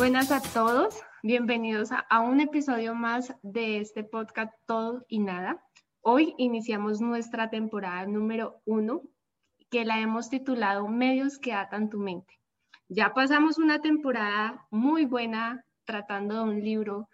[0.00, 5.62] Buenas a todos, bienvenidos a, un episodio más de este podcast Todo y Nada.
[6.00, 9.02] Hoy iniciamos nuestra temporada número uno,
[9.70, 12.32] que la hemos titulado Medios que atan tu mente.
[12.88, 17.10] Ya pasamos una temporada muy buena tratando de un libro,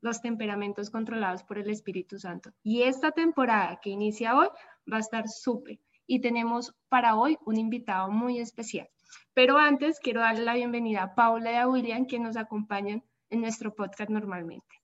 [0.00, 2.50] Los temperamentos controlados por el Espíritu Santo.
[2.64, 4.48] Y esta temporada que inicia hoy
[4.92, 5.78] va a estar súper.
[6.08, 8.88] Y tenemos para hoy un invitado muy especial.
[9.34, 13.40] Pero antes quiero darle la bienvenida a Paula y a William que nos acompañan en
[13.40, 14.76] nuestro podcast normalmente.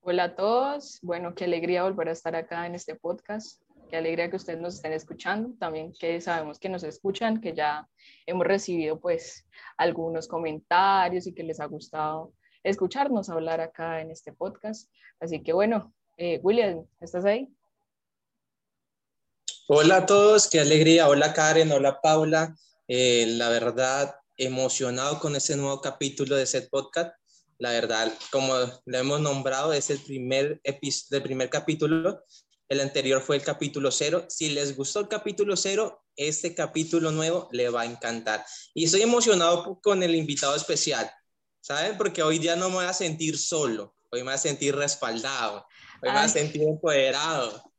[0.00, 4.28] Hola a todos, bueno, qué alegría volver a estar acá en este podcast, qué alegría
[4.28, 7.88] que ustedes nos estén escuchando, también que sabemos que nos escuchan, que ya
[8.26, 9.46] hemos recibido pues
[9.76, 12.32] algunos comentarios y que les ha gustado
[12.64, 14.90] escucharnos hablar acá en este podcast.
[15.20, 17.48] Así que bueno, eh, William, ¿estás ahí?
[19.68, 21.08] Hola a todos, qué alegría.
[21.08, 22.56] Hola Karen, hola Paula.
[22.94, 27.14] Eh, la verdad, emocionado con este nuevo capítulo de Set Podcast.
[27.56, 28.54] La verdad, como
[28.84, 32.22] lo hemos nombrado, es el primer, el primer capítulo.
[32.68, 34.26] El anterior fue el capítulo cero.
[34.28, 38.44] Si les gustó el capítulo cero, este capítulo nuevo le va a encantar.
[38.74, 41.10] Y estoy emocionado con el invitado especial,
[41.62, 41.96] ¿saben?
[41.96, 45.66] Porque hoy día no me voy a sentir solo, hoy me voy a sentir respaldado,
[46.02, 47.72] hoy me voy a sentir empoderado.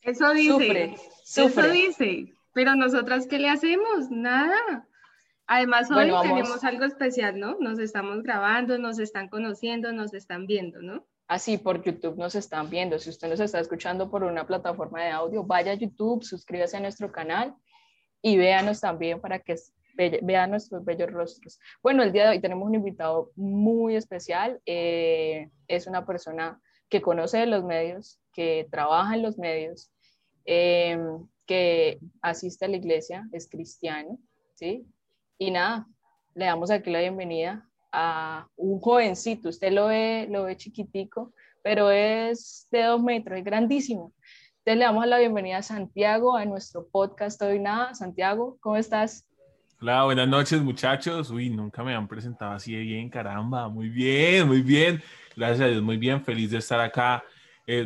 [0.00, 0.96] Eso dice,
[1.26, 2.39] eso dice.
[2.52, 4.10] Pero nosotras, ¿qué le hacemos?
[4.10, 4.86] Nada.
[5.46, 7.56] Además, hoy tenemos algo especial, ¿no?
[7.58, 11.06] Nos estamos grabando, nos están conociendo, nos están viendo, ¿no?
[11.26, 12.98] Así, por YouTube nos están viendo.
[12.98, 16.80] Si usted nos está escuchando por una plataforma de audio, vaya a YouTube, suscríbase a
[16.80, 17.54] nuestro canal
[18.22, 19.56] y véanos también para que
[20.22, 21.58] vean nuestros bellos rostros.
[21.82, 24.60] Bueno, el día de hoy tenemos un invitado muy especial.
[24.66, 29.92] Eh, es una persona que conoce de los medios, que trabaja en los medios,
[30.44, 30.98] eh,
[31.50, 34.20] que asiste a la iglesia, es cristiano,
[34.54, 34.86] ¿sí?
[35.36, 35.84] Y nada,
[36.36, 41.90] le damos aquí la bienvenida a un jovencito, usted lo ve, lo ve chiquitico, pero
[41.90, 44.14] es de dos metros, es grandísimo.
[44.58, 47.94] Entonces le damos la bienvenida a Santiago a nuestro podcast Hoy Nada.
[47.94, 49.26] Santiago, ¿cómo estás?
[49.80, 51.32] Hola, buenas noches muchachos.
[51.32, 53.68] Uy, nunca me han presentado así de bien, caramba.
[53.68, 55.02] Muy bien, muy bien.
[55.34, 56.24] Gracias a Dios, muy bien.
[56.24, 57.24] Feliz de estar acá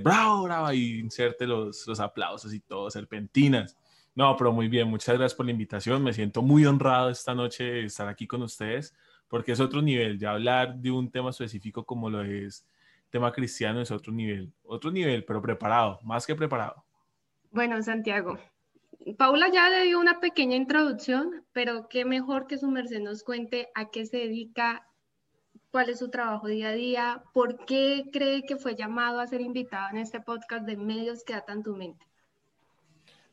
[0.03, 3.77] bravo, bravo, y inserte los, los aplausos y todo, serpentinas.
[4.15, 6.03] No, pero muy bien, muchas gracias por la invitación.
[6.03, 8.95] Me siento muy honrado esta noche de estar aquí con ustedes,
[9.29, 10.19] porque es otro nivel.
[10.19, 12.67] Ya hablar de un tema específico como lo es
[13.15, 16.85] tema cristiano es otro nivel, otro nivel, pero preparado, más que preparado.
[17.53, 18.41] Bueno, Santiago,
[19.17, 23.69] Paula ya le dio una pequeña introducción, pero qué mejor que su merced nos cuente
[23.77, 24.89] a qué se dedica
[25.75, 29.41] cuál es su trabajo día a día, por qué cree que fue llamado a ser
[29.41, 32.07] invitado en este podcast de medios que atan tu mente.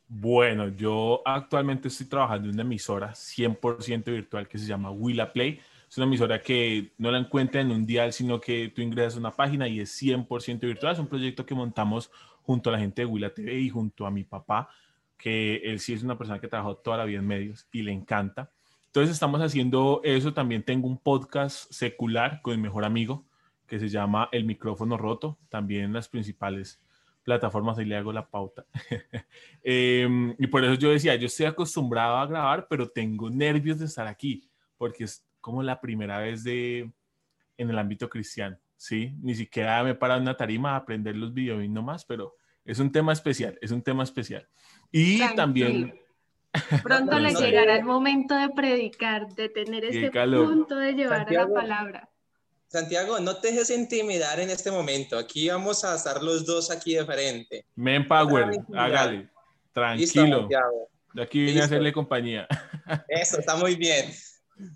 [0.08, 5.60] Bueno, yo actualmente estoy trabajando en una emisora 100% virtual que se llama Willa Play.
[5.88, 9.20] Es una emisora que no la encuentra en un dial, sino que tú ingresas a
[9.20, 10.94] una página y es 100% virtual.
[10.94, 12.10] Es un proyecto que montamos
[12.42, 14.68] junto a la gente de Willa TV y junto a mi papá,
[15.16, 17.92] que él sí es una persona que trabajó toda la vida en medios y le
[17.92, 18.50] encanta.
[18.92, 20.34] Entonces estamos haciendo eso.
[20.34, 23.26] También tengo un podcast secular con mi mejor amigo
[23.66, 26.82] que se llama El micrófono roto, también en las principales
[27.24, 28.66] plataformas, ahí le hago la pauta.
[29.64, 33.86] Em, y por eso yo decía, yo estoy acostumbrado a grabar, pero tengo nervios de
[33.86, 34.44] estar aquí,
[34.78, 36.92] porque es como la primera vez de,
[37.58, 39.16] en el ámbito cristiano, ¿sí?
[39.22, 42.36] Ni siquiera me para una tarima a aprender los videos y no más, pero
[42.66, 44.46] es un tema especial, es un tema especial.
[44.92, 46.01] Y también
[46.84, 51.48] Pronto le llegará el momento de predicar, de tener ese punto de llevar a la
[51.48, 52.10] palabra.
[52.68, 55.18] Santiago, no te dejes intimidar en este momento.
[55.18, 57.66] Aquí vamos a estar los dos aquí de frente.
[57.76, 59.30] Men Power, hágale.
[59.74, 60.48] Tranquilo.
[61.14, 62.48] de aquí vine a hacerle compañía.
[63.08, 64.12] Eso, está muy bien.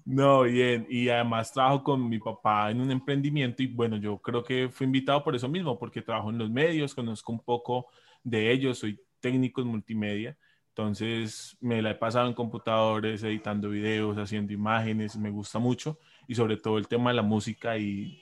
[0.03, 0.85] No, bien.
[0.90, 4.85] Y además trabajo con mi papá en un emprendimiento y bueno, yo creo que fui
[4.85, 7.88] invitado por eso mismo, porque trabajo en los medios, conozco un poco
[8.24, 10.38] de ellos, soy técnico en multimedia
[10.77, 16.35] entonces me la he pasado en computadores, editando videos, haciendo imágenes, me gusta mucho y
[16.35, 18.22] sobre todo el tema de la música y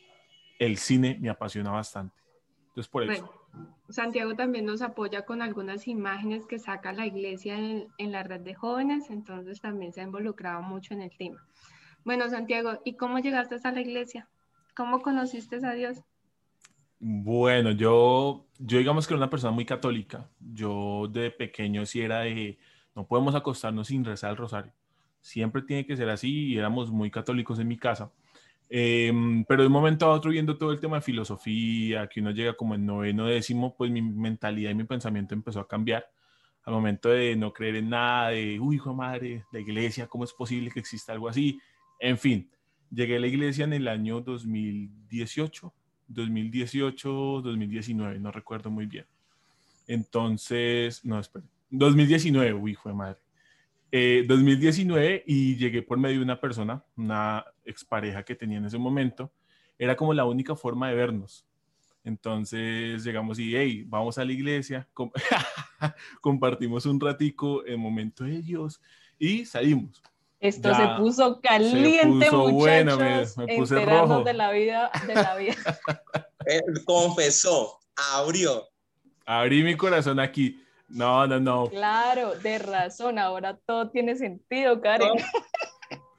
[0.59, 2.15] el cine me apasiona bastante.
[2.67, 3.27] Entonces por eso.
[3.89, 8.41] Santiago también nos apoya con algunas imágenes que saca la iglesia en, en la red
[8.41, 11.43] de jóvenes, entonces también se ha involucrado mucho en el tema.
[12.05, 14.29] Bueno, Santiago, ¿y cómo llegaste a la iglesia?
[14.75, 16.03] ¿Cómo conociste a Dios?
[17.05, 20.29] Bueno, yo, yo digamos que era una persona muy católica.
[20.39, 22.57] Yo de pequeño sí era de,
[22.95, 24.71] no podemos acostarnos sin rezar el rosario.
[25.19, 28.13] Siempre tiene que ser así y éramos muy católicos en mi casa.
[28.69, 32.31] Em, pero de un momento a otro viendo todo el tema de filosofía, que uno
[32.31, 36.05] llega como en noveno décimo, pues mi mentalidad y mi pensamiento empezó a cambiar.
[36.63, 40.23] Al momento de no creer en nada, de, uy, hijo de madre, la iglesia, ¿cómo
[40.23, 41.59] es posible que exista algo así?
[41.99, 42.49] En fin,
[42.93, 45.73] Llegué a la iglesia en el año 2018,
[46.13, 49.05] 2018, 2019, no recuerdo muy bien.
[49.87, 53.19] Entonces, no, espera, 2019, uy, fue madre.
[53.91, 58.79] 2019 eh, y llegué por medio de una persona, una expareja que tenía en ese
[58.79, 59.31] momento.
[59.77, 61.45] Era como la única forma de vernos.
[62.03, 64.87] Entonces llegamos y, hey, vamos a la iglesia,
[66.21, 68.81] compartimos un ratico el momento de Dios
[69.17, 70.01] y salimos.
[70.43, 72.51] Esto se puso caliente, muchachos.
[72.51, 73.25] Bueno, me,
[73.55, 74.23] puse rojo.
[74.23, 75.55] de la vida, de la vida.
[76.85, 78.67] confesó, abrió.
[79.25, 80.61] Abrí mi corazón aquí.
[80.89, 81.69] No, no, no.
[81.69, 83.19] Claro, de razón.
[83.19, 85.13] Ahora todo tiene sentido, Karen.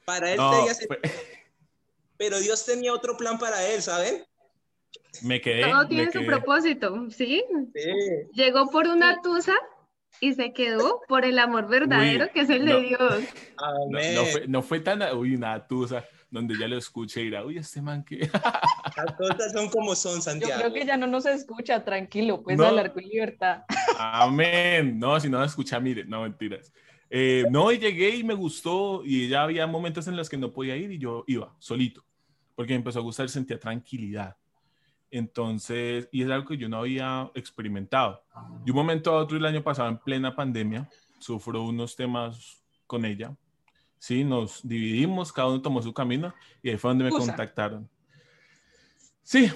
[0.06, 1.02] para él tenía sentido.
[2.16, 4.24] Pero Dios tenía otro plan para él, ¿saben?
[5.20, 5.70] Me quedé.
[5.70, 7.44] Todo tiene su propósito, ¿sí?
[7.74, 7.92] ¿sí?
[8.32, 9.54] Llegó por una tusa
[10.20, 13.24] y se quedó por el amor verdadero que es el de Dios.
[13.56, 14.14] Amén.
[14.14, 17.58] No, fue, no, fue, tan, uy, una tusa donde ya lo escuché y dirá, uy,
[17.58, 18.18] este man que...
[18.96, 20.52] Las cosas son como son, Santiago.
[20.52, 23.62] Yo creo que ya no nos escucha, tranquilo, pues hablar con libertad.
[23.98, 24.98] Amén.
[24.98, 26.72] No, si no nos escucha, mire, no mentiras.
[27.08, 30.50] Eh, no, y llegué y me gustó y ya había momentos en los que no
[30.50, 32.04] podía ir y yo iba solito,
[32.56, 34.36] porque me empezó a gustar, sentía tranquilidad.
[35.16, 38.24] Entonces, y es algo que yo no había experimentado.
[38.64, 40.90] De un momento a otro, el año pasado, en plena pandemia,
[41.20, 43.32] sufro unos temas con ella,
[43.96, 44.24] ¿sí?
[44.24, 46.34] Nos dividimos, cada uno tomó su camino
[46.64, 47.88] y ahí fue donde me contactaron.
[49.22, 49.48] Sí,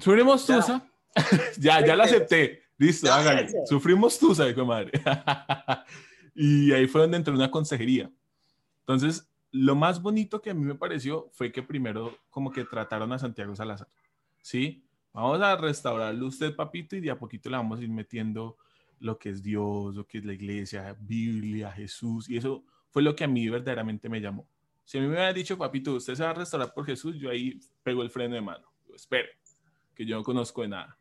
[0.00, 0.84] sufrimos Tusa.
[1.58, 2.64] ya, ya la acepté.
[2.76, 3.52] Listo, háganlo.
[3.66, 4.90] Sufrimos Tusa, dijo madre.
[6.34, 8.10] y ahí fue donde entró una consejería.
[8.80, 13.12] Entonces, lo más bonito que a mí me pareció fue que primero como que trataron
[13.12, 13.86] a Santiago Salazar.
[14.42, 14.83] ¿Sí?
[15.14, 18.58] Vamos a restaurarlo usted, papito, y de a poquito le vamos a ir metiendo
[18.98, 23.14] lo que es Dios, lo que es la iglesia, Biblia, Jesús, y eso fue lo
[23.14, 24.48] que a mí verdaderamente me llamó.
[24.84, 27.30] Si a mí me hubiera dicho, papito, usted se va a restaurar por Jesús, yo
[27.30, 28.66] ahí pego el freno de mano.
[28.92, 29.30] espere,
[29.94, 30.98] que yo no conozco de nada.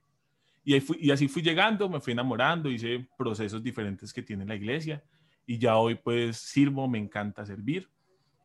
[0.63, 4.55] Y, ahí y así fui llegando, me fui enamorando, hice procesos diferentes que tiene la
[4.55, 5.03] iglesia.
[5.47, 7.89] Y ya hoy pues sirvo, me encanta servir.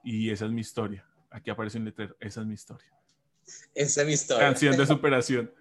[0.03, 1.07] Y esa es mi historia.
[1.31, 2.98] Aquí aparece un letrero, esa es mi historia.
[3.75, 4.47] Esa es mi historia.
[4.47, 5.53] Canción de superación.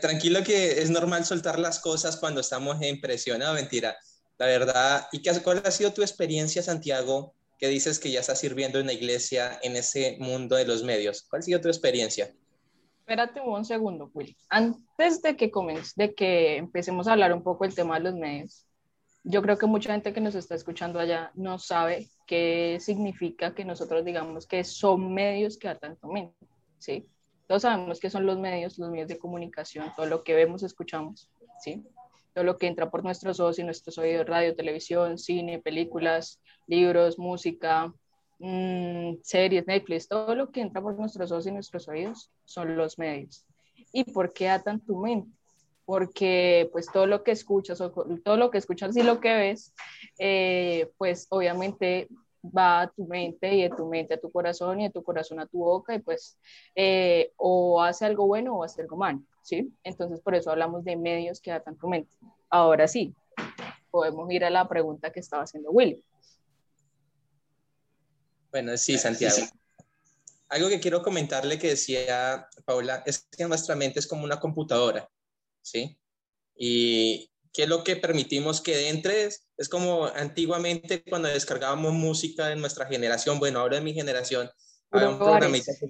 [0.00, 3.96] Tranquilo que es normal soltar las cosas cuando estamos en presión, no, mentira
[4.38, 5.08] la verdad.
[5.12, 8.86] ¿Y qué, cuál ha sido tu experiencia, Santiago, que dices que ya estás sirviendo en
[8.86, 11.26] la iglesia en ese mundo de los medios?
[11.28, 12.32] ¿Cuál ha sido tu experiencia?
[13.00, 14.36] Espérate un segundo, Willy.
[14.48, 15.50] Antes de que,
[15.96, 18.64] de que empecemos a hablar un poco del tema de los medios,
[19.24, 23.64] yo creo que mucha gente que nos está escuchando allá no sabe qué significa que
[23.64, 26.46] nosotros digamos que son medios que atan tu mente,
[26.78, 27.06] ¿sí?
[27.46, 31.30] Todos sabemos que son los medios, los medios de comunicación, todo lo que vemos, escuchamos,
[31.60, 31.84] ¿sí?
[32.38, 37.18] todo lo que entra por nuestros ojos y nuestros oídos, radio, televisión, cine, películas, libros,
[37.18, 37.92] música,
[38.38, 42.96] mm, series, Netflix, todo lo que entra por nuestros ojos y nuestros oídos son los
[42.96, 43.44] medios.
[43.92, 45.28] ¿Y por qué atan tu mente?
[45.84, 49.74] Porque pues todo lo que escuchas, o todo lo que escuchas y lo que ves,
[50.20, 52.08] eh, pues obviamente
[52.44, 55.40] va a tu mente y de tu mente a tu corazón y de tu corazón
[55.40, 56.38] a tu boca y pues
[56.74, 59.72] eh, o hace algo bueno o hace algo malo, ¿sí?
[59.84, 62.16] Entonces por eso hablamos de medios que atan tu mente.
[62.50, 63.14] Ahora sí,
[63.90, 66.02] podemos ir a la pregunta que estaba haciendo Willy.
[68.50, 69.36] Bueno, sí, Santiago.
[70.48, 75.08] Algo que quiero comentarle que decía Paula es que nuestra mente es como una computadora,
[75.60, 75.98] ¿sí?
[76.56, 79.24] Y ¿Qué es lo que permitimos que entre?
[79.56, 84.48] Es como antiguamente cuando descargábamos música en nuestra generación, bueno, ahora en mi generación,
[84.92, 85.88] había un programita que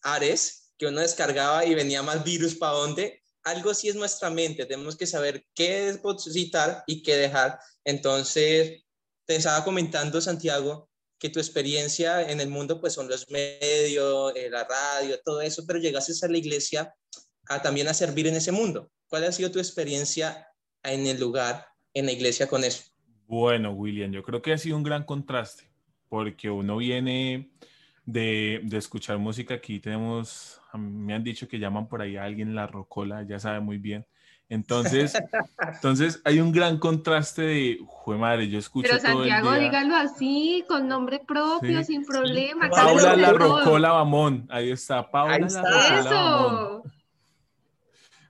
[0.00, 3.22] Ares, que uno descargaba y venía más virus para dónde.
[3.42, 7.58] Algo sí es nuestra mente, tenemos que saber qué depositar y qué dejar.
[7.84, 8.82] Entonces,
[9.26, 10.88] te estaba comentando, Santiago,
[11.18, 15.62] que tu experiencia en el mundo pues son los medios, eh, la radio, todo eso,
[15.66, 16.94] pero llegaste a la iglesia
[17.48, 18.90] a también a servir en ese mundo.
[19.08, 20.45] ¿Cuál ha sido tu experiencia
[20.92, 22.84] en el lugar, en la iglesia con eso?
[23.26, 25.70] Bueno, William, yo creo que ha sido un gran contraste,
[26.08, 27.50] porque uno viene
[28.04, 32.54] de, de escuchar música, aquí tenemos, me han dicho que llaman por ahí a alguien
[32.54, 34.06] la rocola, ya sabe muy bien.
[34.48, 35.14] Entonces,
[35.74, 40.86] entonces hay un gran contraste de, jue madre, yo escucho Pero Santiago, dígalo así, con
[40.86, 42.70] nombre propio, sin problema.
[42.70, 46.82] Paula la Rocola Bamón, ahí está, Paula la Rocola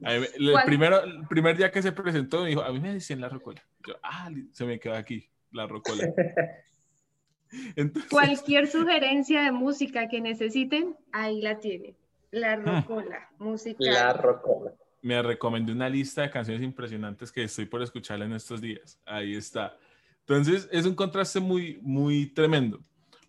[0.00, 0.32] Eso.
[0.36, 3.28] El, primero, el primer día que se presentó me dijo, a mí me decían la
[3.28, 3.62] rocola.
[3.86, 6.04] Yo, ah, se me quedó aquí, la rocola.
[8.10, 11.96] Cualquier sugerencia de música que necesiten, ahí la tienen.
[12.30, 12.64] La hmm.
[12.64, 13.76] rocola, música.
[13.78, 14.72] La rocola.
[15.02, 18.98] Me recomendé una lista de canciones impresionantes que estoy por escucharla en estos días.
[19.04, 19.76] Ahí está.
[20.20, 22.80] Entonces, es un contraste muy, muy tremendo,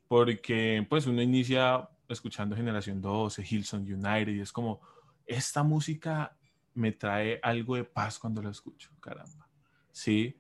[0.08, 4.82] porque pues uno inicia escuchando Generación 12, Hilson United, y es como,
[5.28, 6.36] esta música
[6.78, 9.50] me trae algo de paz cuando la escucho, caramba.
[9.92, 10.36] Sí.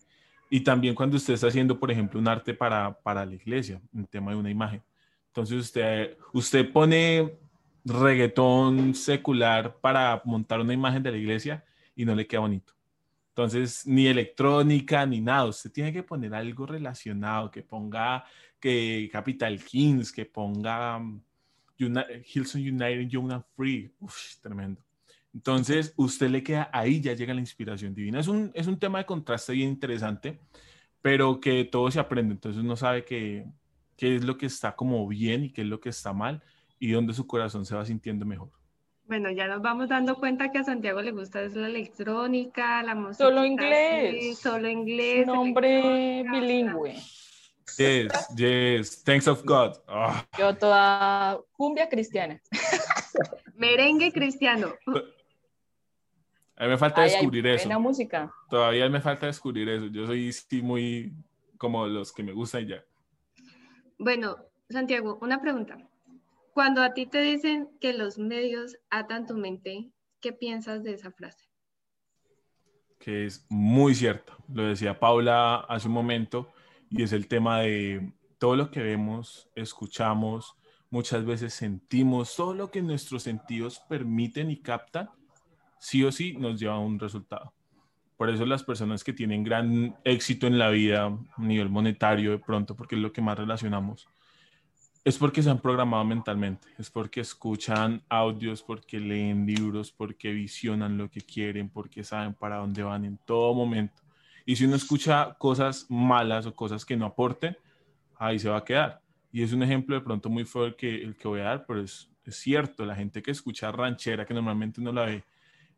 [0.49, 4.05] Y también cuando usted está haciendo, por ejemplo, un arte para, para la iglesia, un
[4.05, 4.81] tema de una imagen.
[5.27, 7.37] Entonces usted, usted pone
[7.83, 11.63] reggaetón secular para montar una imagen de la iglesia
[11.95, 12.73] y no le queda bonito.
[13.29, 15.45] Entonces, ni electrónica ni nada.
[15.45, 18.25] Usted tiene que poner algo relacionado, que ponga
[18.59, 21.21] que Capital Kings, que ponga um,
[21.77, 23.91] Hilson United, and Free.
[23.99, 24.81] Uf, tremendo.
[25.37, 28.19] Entonces, usted le queda ahí, ya llega la inspiración divina.
[28.19, 30.39] Es un, es un tema de contraste bien interesante,
[30.99, 32.33] pero que todo se aprende.
[32.33, 33.45] Entonces, uno sabe que,
[33.95, 36.41] qué es lo que está como bien y qué es lo que está mal
[36.79, 38.49] y dónde su corazón se va sintiendo mejor.
[39.05, 42.95] Bueno, ya nos vamos dando cuenta que a Santiago le gusta es la electrónica, la
[42.95, 43.25] música.
[43.25, 44.39] Solo inglés.
[44.39, 45.27] solo inglés.
[45.27, 46.95] Nombre bilingüe.
[47.77, 49.03] Yes, yes.
[49.03, 49.77] Thanks of God.
[49.87, 50.25] Ah.
[50.39, 52.41] Yo toda cumbia cristiana.
[53.55, 54.73] Merengue cristiano.
[56.57, 57.65] A mí me falta descubrir eso.
[57.65, 58.33] Buena música.
[58.49, 59.85] Todavía me falta descubrir eso.
[59.87, 61.13] Yo soy sí, muy
[61.57, 62.83] como los que me gustan ya.
[63.99, 64.37] Bueno,
[64.69, 65.77] Santiago, una pregunta.
[66.53, 71.11] Cuando a ti te dicen que los medios atan tu mente, ¿qué piensas de esa
[71.11, 71.45] frase?
[72.99, 74.33] Que es muy cierto.
[74.51, 76.51] Lo decía Paula hace un momento
[76.89, 80.55] y es el tema de todo lo que vemos, escuchamos,
[80.89, 85.09] muchas veces sentimos, todo lo que nuestros sentidos permiten y captan,
[85.79, 87.53] sí o sí nos lleva a un resultado.
[88.17, 92.39] Por eso las personas que tienen gran éxito en la vida a nivel monetario de
[92.39, 94.07] pronto, porque es lo que más relacionamos,
[95.05, 100.97] es porque se han programado mentalmente, es porque escuchan audios, porque leen libros, porque visionan
[100.97, 104.01] lo que quieren, porque saben para dónde van en todo momento.
[104.45, 107.55] Y si uno escucha cosas malas o cosas que no aporten,
[108.17, 109.01] ahí se va a quedar.
[109.31, 111.81] Y es un ejemplo de pronto muy feo el que, el voy a dar, pero
[111.81, 115.23] es, es cierto, la gente que escucha ranchera, que normalmente uno la ve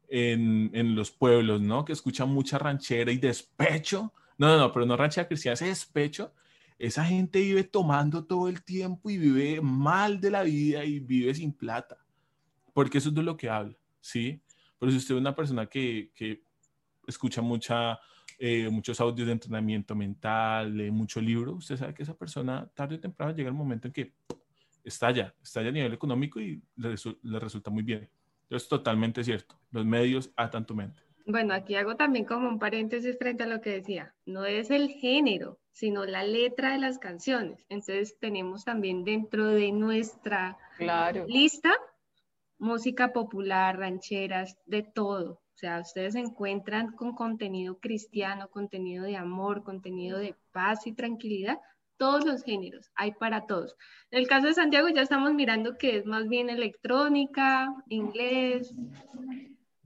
[0.10, 1.86] en, en, los pueblos, ¿no?
[1.86, 4.14] Que escucha mucha ranchera y despecho.
[4.38, 6.34] No, no, no, pero no ranchera cristiana, ese despecho
[6.80, 11.36] esa gente vive tomando todo el tiempo y vive mal de la vida y vive
[11.36, 11.98] sin plata,
[12.74, 14.42] porque eso es de lo que habla, ¿sí?
[14.80, 16.42] Pero si usted es una persona que, que
[17.06, 18.00] escucha mucha,
[18.40, 22.96] eh, muchos audios de entrenamiento mental, lee mucho libro, usted sabe que esa persona tarde
[22.96, 24.14] o temprano llega el momento en que
[24.82, 28.10] estalla, estalla a nivel económico y le, le resulta muy bien.
[28.48, 29.59] Eso es totalmente cierto.
[29.72, 31.02] Los medios atan tu mente.
[31.26, 34.16] Bueno, aquí hago también como un paréntesis frente a lo que decía.
[34.26, 37.66] No es el género, sino la letra de las canciones.
[37.70, 40.58] Entonces tenemos también dentro de nuestra
[41.28, 41.72] lista
[42.58, 45.34] música popular, rancheras, de todo.
[45.34, 50.94] O sea, ustedes se encuentran con contenido cristiano, contenido de amor, contenido de paz y
[50.94, 51.60] tranquilidad,
[51.98, 53.76] todos los géneros, hay para todos.
[54.10, 58.74] En el caso de Santiago ya estamos mirando que es más bien electrónica, inglés,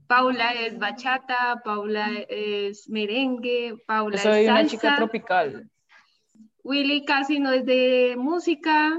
[0.06, 4.60] Paula es bachata, Paula es merengue, Paula Soy es salsa.
[4.60, 5.70] una chica tropical.
[6.62, 8.98] Willy casi no es de música.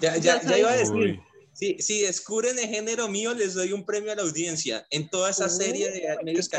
[0.00, 1.20] Ya, ya, ya iba a decir.
[1.52, 5.30] Si, si, descubren el género mío, les doy un premio a la audiencia en toda
[5.30, 6.58] esa serie de medios que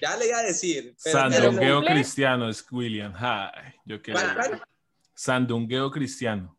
[0.00, 0.94] Ya le iba a decir.
[0.96, 3.12] Sandungueo cristiano es William.
[3.16, 4.20] Ay, yo quiero.
[5.14, 6.55] Sandungueo cristiano.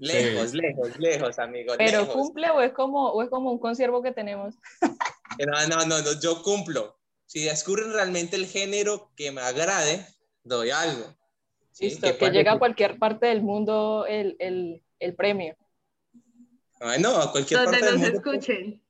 [0.00, 1.74] Lejos, lejos, lejos, amigo.
[1.76, 4.54] Pero cumple o es como o es como un conservo que tenemos.
[5.38, 6.98] No, no, no, no, yo cumplo.
[7.24, 10.04] Si descubren realmente el género que me agrade,
[10.42, 11.16] doy algo.
[11.78, 15.56] Listo, que, llega a cualquier parte del mundo el, el, el premio.
[16.98, 18.10] no, a cualquier parte del mundo.
[18.10, 18.82] Donde nos escuchen.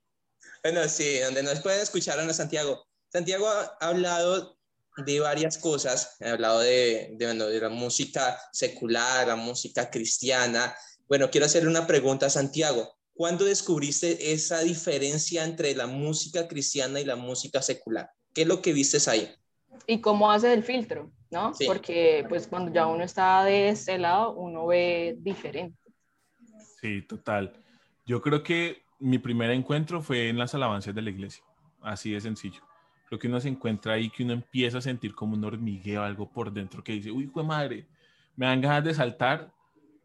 [0.64, 2.85] Bueno, sí, donde nos pueden escuchar a Santiago.
[3.11, 4.59] Santiago ha hablado
[4.97, 10.75] de varias cosas, ha hablado de, de, bueno, de la música secular, la música cristiana,
[11.11, 12.88] bueno, quiero hacerle una pregunta a Santiago.
[13.12, 18.09] ¿Cuándo descubriste esa diferencia entre la música cristiana y la música secular?
[18.33, 19.29] ¿Qué es lo que vistes ahí?
[19.88, 21.50] Y cómo haces el filtro, ¿no?
[21.67, 25.76] Porque pues cuando ya uno está de ese lado, uno ve diferente.
[26.81, 27.55] Sí, total.
[28.07, 31.43] Yo creo que mi primer encuentro fue en las alabanzas de la iglesia.
[31.83, 32.62] Así de sencillo.
[33.09, 36.31] Creo que uno se encuentra ahí que uno empieza a sentir como un hormigueo, algo
[36.31, 37.88] por dentro que dice, uy, fue madre,
[38.37, 39.52] me dan ganas de saltar,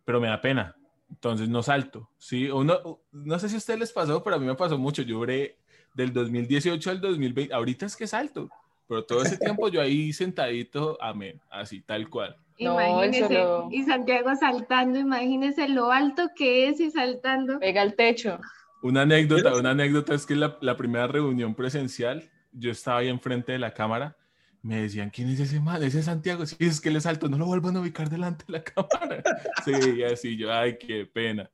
[0.04, 0.76] pero me da pena
[1.10, 2.50] entonces no salto, ¿sí?
[2.50, 5.02] Uno, no sé si a ustedes les pasó, pero a mí me pasó mucho.
[5.02, 5.58] Yo duré
[5.94, 8.50] del 2018 al 2020, ahorita es que salto,
[8.88, 12.36] pero todo ese tiempo yo ahí sentadito, amén, así, tal cual.
[12.58, 17.60] Imagínese, y Santiago saltando, imagínese lo alto que es y saltando.
[17.60, 18.40] Pega el techo.
[18.82, 23.52] Una anécdota, una anécdota es que la, la primera reunión presencial, yo estaba ahí enfrente
[23.52, 24.16] de la cámara,
[24.66, 25.84] me decían, ¿quién es ese man?
[25.84, 26.44] Ese es Santiago.
[26.44, 29.22] Sí, es que le salto, no lo vuelvan a ubicar delante de la cámara.
[29.64, 31.50] Sí, así yo, ay, qué pena.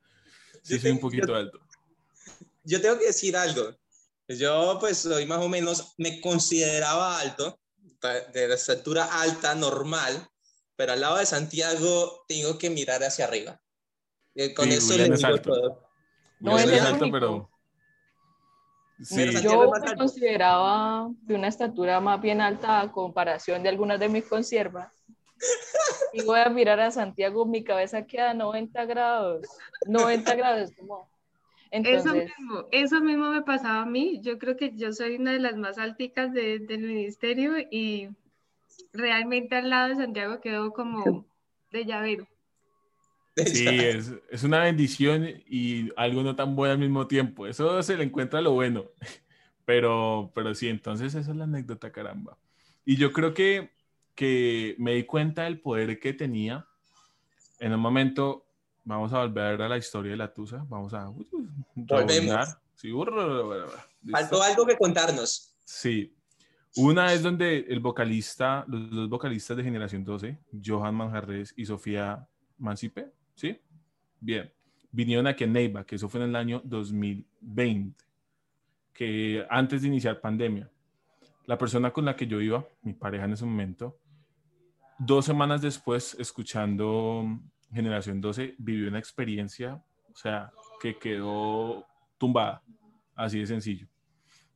[0.62, 1.60] Sí, soy un poquito alto.
[2.64, 3.76] Yo tengo que decir algo.
[4.28, 7.60] Yo, pues, soy más o menos, me consideraba alto,
[8.32, 10.28] de la estatura alta, normal,
[10.74, 13.60] pero al lado de Santiago tengo que mirar hacia arriba.
[14.34, 15.86] Y con eso le digo todo.
[16.40, 17.50] No, es alto, pero...
[19.42, 24.24] Yo me consideraba de una estatura más bien alta a comparación de algunas de mis
[24.24, 24.92] conservas.
[26.12, 29.46] Y voy a mirar a Santiago, mi cabeza queda a 90 grados.
[29.86, 31.10] 90 grados, como.
[31.70, 34.20] Eso, mismo, eso mismo me pasaba a mí.
[34.20, 38.10] Yo creo que yo soy una de las más alticas del ministerio y
[38.92, 41.24] realmente al lado de Santiago quedó como
[41.70, 42.26] de llavero.
[43.36, 47.46] Sí, es, es, una bendición y algo no tan bueno al mismo tiempo.
[47.46, 48.84] Eso se le encuentra lo bueno.
[49.64, 52.36] Pero, pero sí, entonces esa es la anécdota, caramba.
[52.84, 53.70] Y yo creo que,
[54.16, 56.66] que me di cuenta del poder que tenía.
[57.60, 58.44] En un momento,
[58.82, 60.66] vamos a volver a la historia de la Tusa.
[60.68, 61.12] Vamos a...
[61.76, 62.56] Volvemos.
[62.74, 62.90] Sí,
[64.10, 65.54] Faltó algo que contarnos.
[65.64, 66.12] Sí.
[66.74, 72.26] Una es donde el vocalista, los dos vocalistas de Generación 12, Johan Manjarres y Sofía
[72.58, 73.60] Mancipe, ¿sí?
[74.20, 74.52] Bien.
[74.90, 78.04] Vinieron aquí en Neiva, que eso fue en el año 2020,
[78.92, 80.70] que antes de iniciar pandemia.
[81.46, 83.98] La persona con la que yo iba, mi pareja en ese momento,
[84.98, 87.40] dos semanas después, escuchando
[87.72, 91.86] Generación 12, vivió una experiencia, o sea, que quedó
[92.18, 92.62] tumbada,
[93.14, 93.88] así de sencillo.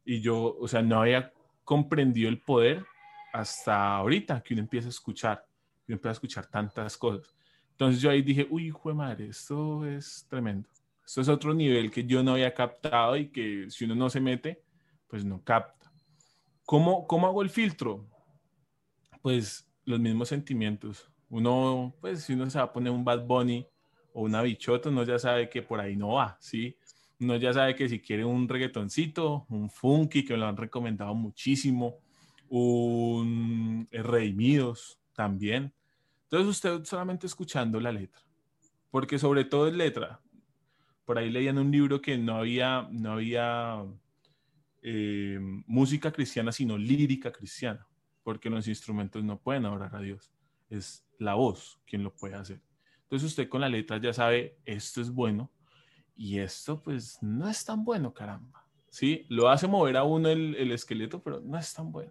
[0.05, 1.33] Y yo, o sea, no había
[1.65, 2.85] comprendido el poder
[3.33, 5.45] hasta ahorita que uno empieza a escuchar,
[5.85, 7.36] que uno empieza a escuchar tantas cosas.
[7.77, 10.67] Entonces yo ahí dije, uy, hijo de madre, esto es tremendo.
[11.05, 14.19] Esto es otro nivel que yo no había captado y que si uno no se
[14.19, 14.63] mete,
[15.07, 15.93] pues no capta.
[16.65, 18.07] ¿Cómo, cómo hago el filtro?
[19.21, 21.11] Pues los mismos sentimientos.
[21.29, 23.67] Uno, pues si uno se va a poner un Bad Bunny
[24.15, 26.79] o una bichota, uno ya sabe que por ahí no va, ¿sí?
[27.21, 31.15] Uno ya sabe que si quiere un reggaetoncito, un funky, que me lo han recomendado
[31.15, 31.99] muchísimo,
[32.49, 35.75] un Redimidos también,
[36.27, 38.21] entonces usted solamente escuchando la letra,
[38.91, 40.21] porque sobre todo es letra.
[41.05, 43.85] Por ahí leían un libro que no había, no había
[44.83, 47.87] eh, música cristiana, sino lírica cristiana,
[48.25, 50.33] porque los instrumentos no pueden orar a Dios,
[50.69, 52.61] es la voz quien lo puede hacer.
[53.03, 55.53] Entonces usted con la letra ya sabe, esto es bueno
[56.17, 58.67] y esto pues no es tan bueno, caramba.
[58.91, 62.11] Sí, lo hace mover a uno el, el esqueleto, pero no es tan bueno.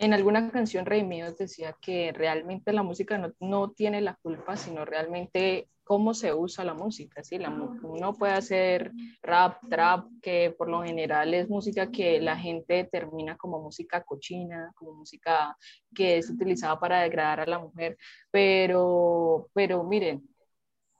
[0.00, 4.86] En alguna canción Redimidos decía que realmente la música no, no, tiene la culpa, sino
[4.86, 7.22] realmente cómo se usa la música.
[7.22, 7.36] ¿sí?
[7.36, 12.84] La, uno puede hacer rap, trap, que por lo general es música que la gente
[12.84, 15.54] termina como música cochina, como música
[15.94, 17.98] que es utilizada para degradar a la mujer.
[18.30, 20.26] Pero, pero miren,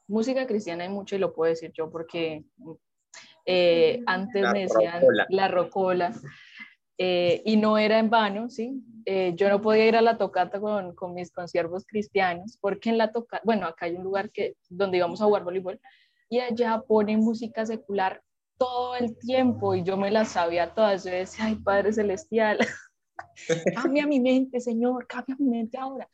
[0.08, 2.44] música cristiana hay mucho y lo puedo decir yo porque
[3.46, 6.12] eh, antes me decían la rocola.
[7.02, 8.84] Eh, y no era en vano, ¿sí?
[9.06, 12.98] Eh, yo no podía ir a la tocata con, con mis conciervos cristianos, porque en
[12.98, 15.80] la tocata, bueno, acá hay un lugar que, donde íbamos a jugar voleibol,
[16.28, 18.22] y allá ponen música secular
[18.58, 22.58] todo el tiempo, y yo me la sabía todas, yo decía, ay, Padre Celestial,
[23.74, 26.06] cambia mi mente, Señor, cambia mi mente ahora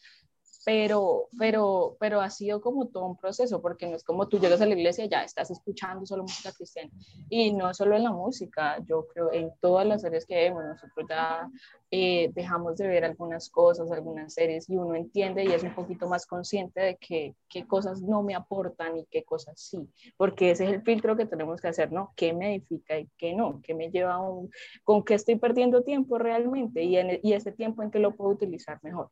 [0.66, 4.61] pero, pero, pero ha sido como todo un proceso, porque no es como tú llegas
[4.61, 6.90] a la iglesia y ya estás escuchando solo música cristiana.
[7.31, 11.07] Y no solo en la música, yo creo en todas las series que vemos, nosotros
[11.09, 11.48] ya
[11.92, 16.09] eh, dejamos de ver algunas cosas, algunas series, y uno entiende y es un poquito
[16.09, 20.64] más consciente de que, qué cosas no me aportan y qué cosas sí, porque ese
[20.64, 22.12] es el filtro que tenemos que hacer, ¿no?
[22.16, 23.61] ¿Qué me edifica y qué no?
[23.62, 24.50] ¿Qué me lleva a un,
[24.83, 26.83] con qué estoy perdiendo tiempo realmente?
[26.83, 29.11] Y, en, y ese tiempo en que lo puedo utilizar mejor.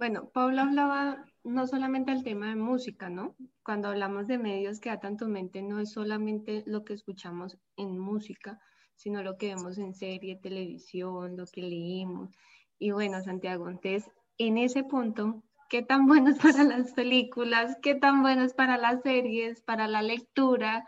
[0.00, 3.36] Bueno, Paula hablaba no solamente del tema de música, ¿no?
[3.62, 7.98] Cuando hablamos de medios que atan tu mente, no es solamente lo que escuchamos en
[7.98, 8.58] música,
[8.94, 12.30] sino lo que vemos en serie, televisión, lo que leímos.
[12.78, 17.76] Y bueno, Santiago, entonces, en ese punto, ¿qué tan bueno es para las películas?
[17.82, 20.86] ¿Qué tan bueno es para las series, para la lectura,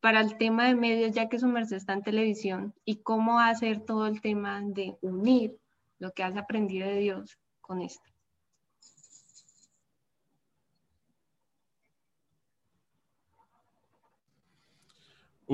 [0.00, 2.74] para el tema de medios, ya que su merced está en televisión?
[2.84, 5.56] ¿Y cómo hacer todo el tema de unir
[5.98, 8.11] lo que has aprendido de Dios con esto?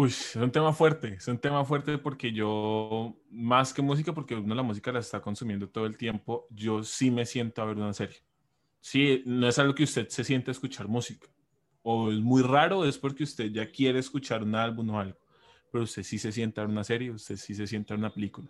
[0.01, 4.37] Uy, es un tema fuerte, es un tema fuerte porque yo, más que música, porque
[4.37, 7.79] uno la música la está consumiendo todo el tiempo, yo sí me siento a ver
[7.79, 8.19] una serie.
[8.81, 11.27] Sí, no es algo que usted se siente a escuchar música.
[11.83, 15.19] O es muy raro, es porque usted ya quiere escuchar un álbum o algo.
[15.73, 18.05] Pero usted sí se sienta a ver una serie, usted sí se sienta a ver
[18.05, 18.49] una película.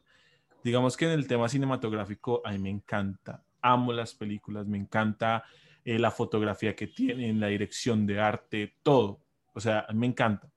[0.62, 5.44] digamos que en el tema cinematográfico a mí me encanta, amo las películas, me encanta
[5.82, 9.22] eh, la fotografía que tienen, la dirección de arte, todo.
[9.54, 10.52] O sea, me encanta.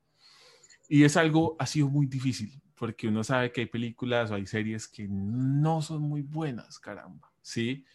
[0.93, 4.45] Y es algo, ha sido muy difícil, porque uno sabe que hay películas o hay
[4.45, 7.85] series que no son muy buenas, caramba, ¿sí?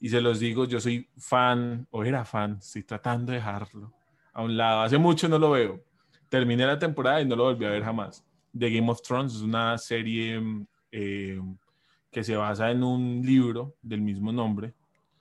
[0.00, 3.92] Y se los digo, yo soy fan, o era fan, estoy tratando de dejarlo
[4.32, 4.80] a un lado.
[4.80, 5.84] Hace mucho no lo veo.
[6.30, 8.24] Terminé la temporada y no lo volví a ver jamás.
[8.58, 10.42] The Game of Thrones es una serie
[10.90, 11.38] eh,
[12.10, 14.72] que se basa en un libro del mismo nombre,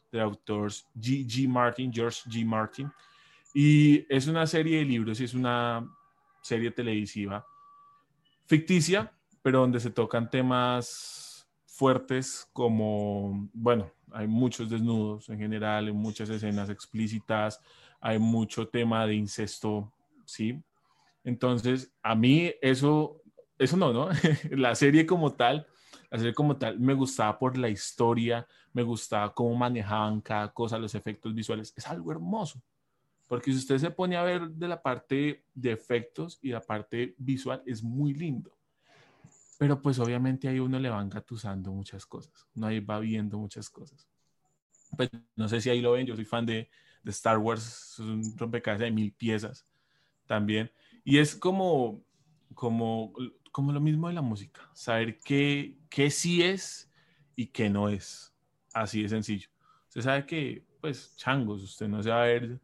[0.10, 1.28] de autores G.
[1.28, 1.50] G.
[1.50, 2.46] Martin, George G.
[2.46, 2.90] Martin.
[3.54, 5.86] Y es una serie de libros y es una
[6.46, 7.46] serie televisiva
[8.46, 15.94] ficticia, pero donde se tocan temas fuertes como, bueno, hay muchos desnudos en general, hay
[15.94, 17.60] muchas escenas explícitas,
[18.00, 19.92] hay mucho tema de incesto,
[20.26, 20.64] ¿sí?
[21.24, 23.22] Entonces, a mí eso,
[23.58, 24.10] eso no, ¿no?
[24.52, 25.66] la serie como tal,
[26.12, 30.78] la serie como tal me gustaba por la historia, me gustaba cómo manejaban cada cosa,
[30.78, 32.62] los efectos visuales, es algo hermoso.
[33.28, 37.16] Porque si usted se pone a ver de la parte de efectos y la parte
[37.18, 38.56] visual, es muy lindo.
[39.58, 43.70] Pero pues obviamente ahí uno le van gatusando muchas cosas, uno ahí va viendo muchas
[43.70, 44.08] cosas.
[44.96, 46.70] Pues no sé si ahí lo ven, yo soy fan de,
[47.04, 49.66] de Star Wars, es un rompecabezas de mil piezas
[50.26, 50.72] también.
[51.04, 52.04] Y es como,
[52.54, 53.14] como,
[53.52, 56.92] como lo mismo de la música, saber qué, qué sí es
[57.36, 58.34] y qué no es.
[58.74, 59.50] Así de sencillo.
[59.88, 62.60] Usted sabe que, pues, changos, usted no se va a ver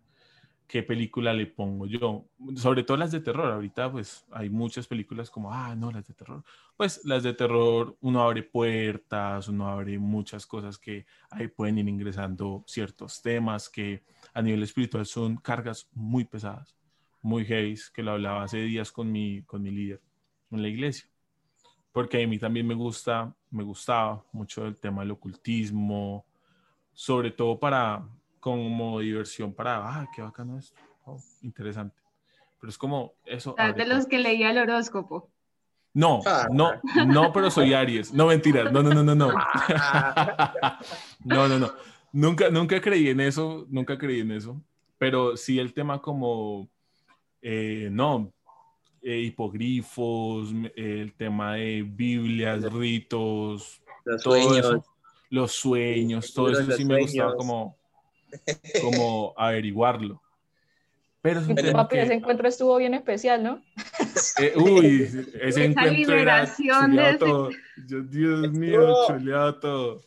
[0.72, 2.30] qué película le pongo yo.
[2.56, 3.52] Sobre todo las de terror.
[3.52, 6.46] Ahorita pues hay muchas películas como, ah, no, las de terror.
[6.78, 11.90] Pues las de terror, uno abre puertas, uno abre muchas cosas que ahí pueden ir
[11.90, 14.04] ingresando ciertos temas que
[14.34, 16.78] a nivel espiritual son cargas muy pesadas,
[17.22, 20.02] muy heavy, que lo hablaba hace días con mi, con mi líder
[20.52, 21.10] en la iglesia.
[21.92, 26.26] Porque a mí también me gusta, me gustaba mucho el tema del ocultismo,
[26.94, 28.08] sobre todo para,
[28.42, 30.76] como diversión para, ah, qué bacano esto,
[31.06, 31.96] oh, interesante.
[32.60, 33.56] Pero es como eso.
[33.76, 35.30] de los que leía el horóscopo.
[35.94, 36.48] No, ah.
[36.52, 36.74] no,
[37.06, 38.14] no, pero soy Aries.
[38.14, 38.72] No, mentiras.
[38.72, 39.32] No, no, no, no, no.
[41.26, 41.72] no, no, no.
[42.14, 44.62] Nunca, nunca creí en eso, nunca creí en eso.
[44.98, 46.70] Pero sí el tema como,
[47.42, 48.32] eh, no,
[49.02, 54.86] eh, hipogrifos, el tema de Biblias, ritos, los sueños,
[55.30, 57.78] los sueños, todo eso sí me gustaba como,
[58.82, 60.22] como averiguarlo.
[61.22, 61.42] Pero,
[61.74, 63.62] papi, ese encuentro estuvo bien especial, ¿no?
[64.40, 65.08] Eh, uy,
[65.42, 67.50] ese encuentro era de todo.
[67.78, 70.02] Dios mío, chuleado todo.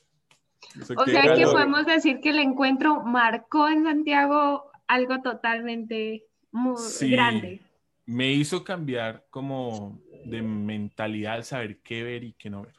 [0.97, 6.77] O sea que podemos decir que el encuentro marcó en Santiago algo totalmente muy
[7.11, 7.61] grande.
[8.07, 12.75] Me hizo cambiar como de mentalidad al saber qué ver y qué no ver.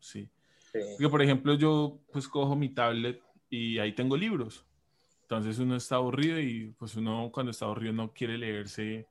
[0.00, 0.30] Sí.
[0.72, 0.78] sí.
[0.92, 4.64] Porque, por ejemplo, yo pues cojo mi tablet y ahí tengo libros.
[5.36, 9.06] Entonces uno está aburrido y pues uno cuando está aburrido no quiere leerse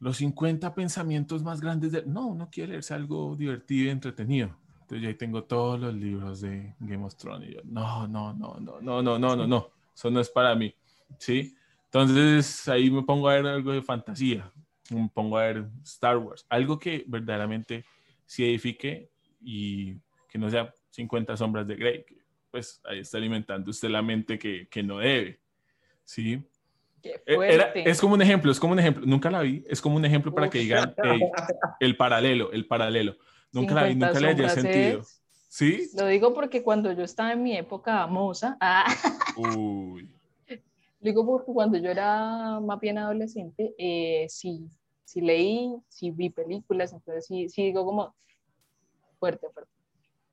[0.00, 2.04] los 50 pensamientos más grandes de...
[2.04, 4.56] No, uno quiere leerse algo divertido y entretenido.
[4.84, 8.34] Entonces yo ahí tengo todos los libros de Game of Thrones y yo, no, no,
[8.34, 10.74] no, no, no, no, no, no, no, eso no es para mí,
[11.18, 11.56] ¿sí?
[11.86, 14.52] Entonces ahí me pongo a ver algo de fantasía,
[14.90, 17.86] me pongo a ver Star Wars, algo que verdaderamente
[18.26, 19.08] sí edifique
[19.40, 19.94] y
[20.28, 22.04] que no sea 50 sombras de Grey,
[22.54, 25.40] pues ahí está alimentando usted la mente que, que no debe,
[26.04, 26.40] ¿sí?
[27.26, 30.04] Era, es como un ejemplo, es como un ejemplo, nunca la vi, es como un
[30.04, 30.94] ejemplo para que digan
[31.80, 33.16] el paralelo, el paralelo.
[33.50, 35.02] Nunca la vi, nunca le haya sentido.
[35.48, 35.90] ¿Sí?
[35.96, 38.86] Lo digo porque cuando yo estaba en mi época moza, ah,
[39.36, 40.08] Uy.
[41.00, 44.70] digo porque cuando yo era más bien adolescente, eh, sí,
[45.02, 48.14] sí leí, sí vi películas, entonces sí, sí digo como
[49.18, 49.72] fuerte, fuerte.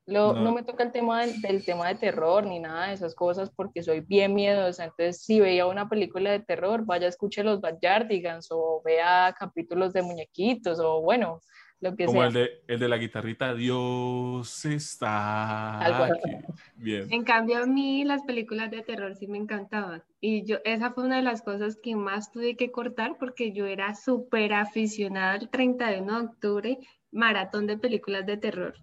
[0.07, 0.33] No.
[0.51, 4.01] me toca el tema del, tema de terror ni nada de esas cosas porque soy
[4.01, 4.85] bien miedosa.
[4.85, 10.01] Entonces, si veía una película de terror, vaya, escuche los Backyardigans o vea capítulos de
[10.01, 11.39] muñequitos o bueno,
[11.81, 12.27] lo que Como sea.
[12.27, 16.31] El, de, el de la guitarrita, Dios está aquí.
[16.75, 17.07] Bien.
[17.11, 20.03] En cambio, a mí las películas de terror sí me encantaban.
[20.19, 23.65] Y yo, esa fue una de las cosas que más tuve que cortar porque yo
[23.65, 26.77] era súper aficionada al 31 de octubre,
[27.11, 28.75] maratón de películas de terror.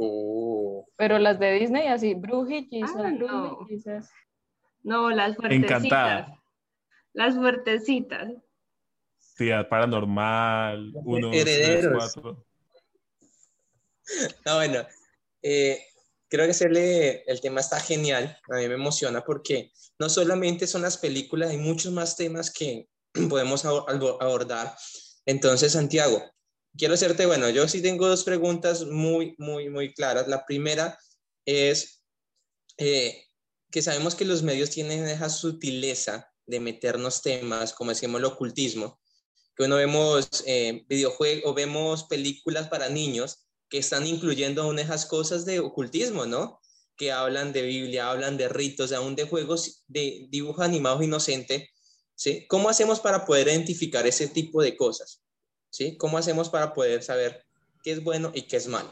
[0.00, 0.88] Oh.
[0.96, 3.66] Pero las de Disney, así, Brujitas, ah, no.
[4.84, 5.84] no, las fuertecitas.
[5.84, 6.42] Encantada.
[7.12, 8.32] Las fuertecitas.
[9.32, 12.14] Actividad paranormal, uno, Herederos.
[12.14, 12.46] cuatro.
[14.46, 14.86] No, bueno,
[15.42, 15.80] eh,
[16.28, 20.82] creo que hacerle, el tema está genial, a mí me emociona porque no solamente son
[20.82, 22.88] las películas, hay muchos más temas que
[23.28, 24.76] podemos abordar.
[25.26, 26.22] Entonces, Santiago,
[26.78, 30.28] quiero hacerte, bueno, yo sí tengo dos preguntas muy, muy, muy claras.
[30.28, 30.98] La primera
[31.44, 32.02] es
[32.78, 33.24] eh,
[33.70, 39.00] que sabemos que los medios tienen esa sutileza de meternos temas, como decimos, el ocultismo,
[39.56, 45.04] que uno vemos eh, videojuegos o vemos películas para niños que están incluyendo aún esas
[45.04, 46.60] cosas de ocultismo, ¿no?
[46.96, 51.68] Que hablan de Biblia, hablan de ritos, aún de juegos de dibujos animados inocentes,
[52.14, 52.46] ¿sí?
[52.48, 55.22] ¿Cómo hacemos para poder identificar ese tipo de cosas?
[55.70, 55.96] ¿Sí?
[55.96, 57.44] ¿Cómo hacemos para poder saber
[57.82, 58.90] qué es bueno y qué es malo?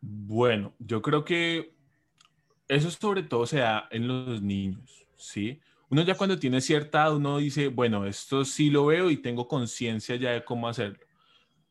[0.00, 1.74] Bueno, yo creo que
[2.68, 5.60] eso sobre todo se da en los niños, ¿sí?
[5.90, 9.48] Uno ya cuando tiene cierta edad, uno dice, bueno, esto sí lo veo y tengo
[9.48, 10.98] conciencia ya de cómo hacerlo.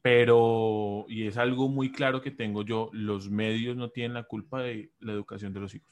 [0.02, 4.62] Pero, y es algo muy claro que tengo yo, los medios no tienen la culpa
[4.62, 5.92] de la educación de los hijos.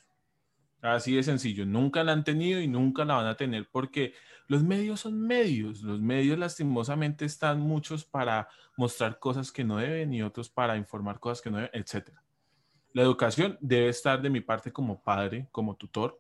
[0.82, 4.14] Así de sencillo, nunca la han tenido y nunca la van a tener porque
[4.48, 5.82] los medios son medios.
[5.82, 11.20] Los medios lastimosamente están muchos para mostrar cosas que no deben y otros para informar
[11.20, 12.10] cosas que no deben, etc.
[12.94, 16.20] La educación debe estar de mi parte como padre, como tutor,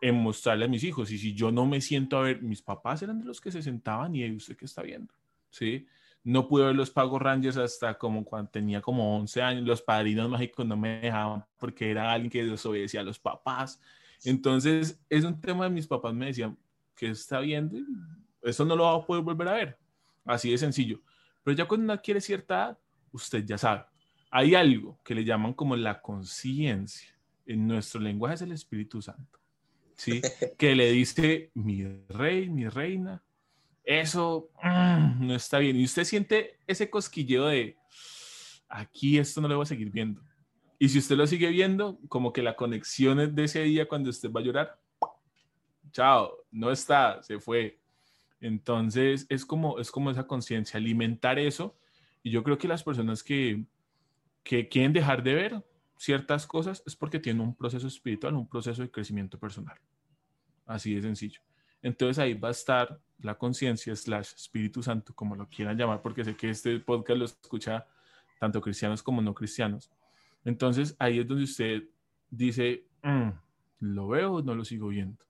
[0.00, 1.10] en mostrarle a mis hijos.
[1.10, 3.62] Y si yo no me siento a ver, mis papás eran de los que se
[3.62, 5.14] sentaban y usted qué está viendo,
[5.50, 5.86] ¿sí?
[6.24, 9.64] No pude ver los Pagos Rangers hasta como cuando tenía como 11 años.
[9.64, 13.80] Los padrinos mágicos no me dejaban porque era alguien que desobedecía a los papás.
[14.24, 16.56] Entonces, es un tema de mis papás me decían
[16.94, 17.78] que está viendo,
[18.42, 19.78] eso no lo va a poder volver a ver.
[20.24, 21.00] Así de sencillo.
[21.42, 22.78] Pero ya cuando uno adquiere cierta edad,
[23.12, 23.84] usted ya sabe.
[24.30, 27.08] Hay algo que le llaman como la conciencia.
[27.44, 29.38] En nuestro lenguaje es el Espíritu Santo.
[29.94, 30.20] ¿Sí?
[30.58, 33.22] que le dice, mi rey, mi reina,
[33.84, 35.76] eso mm, no está bien.
[35.76, 37.76] Y usted siente ese cosquilleo de,
[38.68, 40.22] aquí esto no lo voy a seguir viendo.
[40.78, 44.32] Y si usted lo sigue viendo, como que la conexión de ese día cuando usted
[44.32, 44.80] va a llorar,
[45.92, 47.80] chao, no está, se fue.
[48.40, 51.76] Entonces es como, es como esa conciencia, alimentar eso.
[52.22, 53.64] Y yo creo que las personas que,
[54.44, 55.64] que quieren dejar de ver
[55.96, 59.78] ciertas cosas es porque tienen un proceso espiritual, un proceso de crecimiento personal.
[60.66, 61.40] Así de sencillo.
[61.82, 66.24] Entonces ahí va a estar la conciencia slash Espíritu Santo, como lo quieran llamar, porque
[66.24, 67.86] sé que este podcast lo escucha
[68.38, 69.90] tanto cristianos como no cristianos.
[70.44, 71.84] Entonces ahí es donde usted
[72.30, 73.28] dice, mm,
[73.80, 75.24] ¿lo veo o no lo sigo viendo?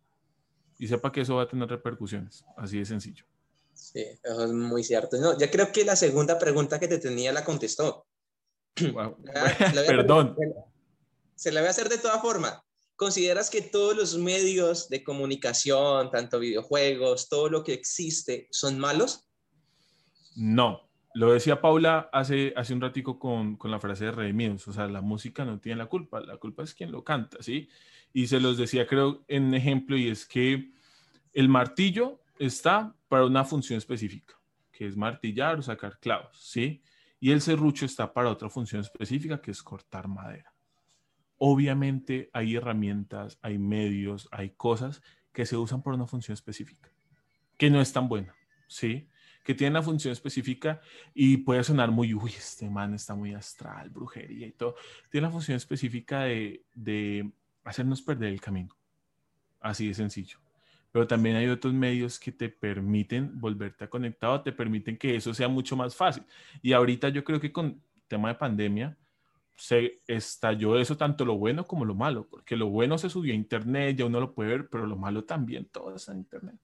[0.83, 3.25] Y sepa que eso va a tener repercusiones, así de sencillo.
[3.73, 5.17] Sí, eso es muy cierto.
[5.17, 8.05] No, ya creo que la segunda pregunta que te tenía la contestó.
[8.75, 10.35] Perdón.
[11.37, 12.65] Se la voy a hacer de toda forma.
[12.97, 19.29] ¿Consideras que todos los medios de comunicación, tanto videojuegos, todo lo que existe, son malos?
[20.35, 24.73] No, lo decía Paula hace, hace un ratico con, con la frase de Redimidos, o
[24.73, 27.69] sea, la música no tiene la culpa, la culpa es quien lo canta, ¿sí?
[28.13, 30.73] Y se los decía, creo, en ejemplo, y es que
[31.33, 34.35] el martillo está para una función específica,
[34.71, 36.83] que es martillar o sacar clavos, ¿sí?
[37.21, 40.53] Y el serrucho está para otra función específica, que es cortar madera.
[41.39, 46.91] Obviamente hay herramientas, hay medios, hay cosas que se usan por una función específica,
[47.57, 48.35] que no es tan buena,
[48.67, 49.09] ¿sí?
[49.45, 50.81] que tiene una función específica
[51.15, 54.77] y puede sonar muy, uy, este man está muy astral, brujería y todo.
[55.11, 57.33] Tiene la función específica de
[57.65, 58.77] hacernos perder el camino.
[59.61, 60.39] Así de sencillo.
[60.91, 65.33] Pero también hay otros medios que te permiten volverte a conectado, te permiten que eso
[65.33, 66.25] sea mucho más fácil.
[66.61, 68.97] Y ahorita yo creo que con tema de pandemia
[69.57, 73.37] se estalló eso tanto lo bueno como lo malo, porque lo bueno se subió a
[73.37, 76.57] internet, ya uno lo puede ver, pero lo malo también todo está en internet.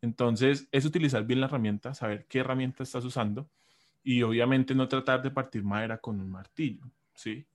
[0.00, 3.50] Entonces, es utilizar bien la herramienta, saber qué herramienta estás usando
[4.02, 7.46] y obviamente no tratar de partir madera con un martillo, ¿sí?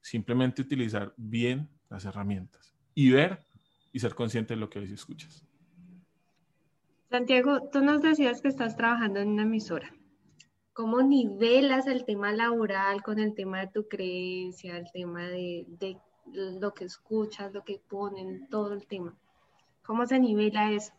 [0.00, 3.44] Simplemente utilizar bien las herramientas y ver
[3.92, 5.46] y ser consciente de lo que ves y escuchas.
[7.10, 9.94] Santiago, tú nos decías que estás trabajando en una emisora.
[10.72, 15.96] ¿Cómo nivelas el tema laboral con el tema de tu creencia, el tema de, de
[16.32, 19.16] lo que escuchas, lo que ponen, todo el tema?
[19.84, 20.92] ¿Cómo se nivela eso?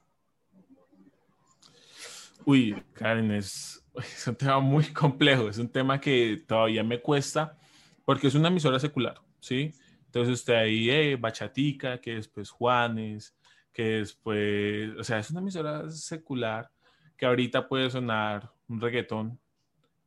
[2.45, 7.57] Uy, Karen, es, es, un tema muy complejo, es un tema que todavía me cuesta
[8.05, 9.73] porque es una emisora secular, ¿sí?
[10.15, 13.35] Entonces usted ahí, eh, Bachatica, que después Juanes,
[13.73, 16.71] que después, o sea, es una emisora secular
[17.17, 19.37] que ahorita puede sonar un reggaetón,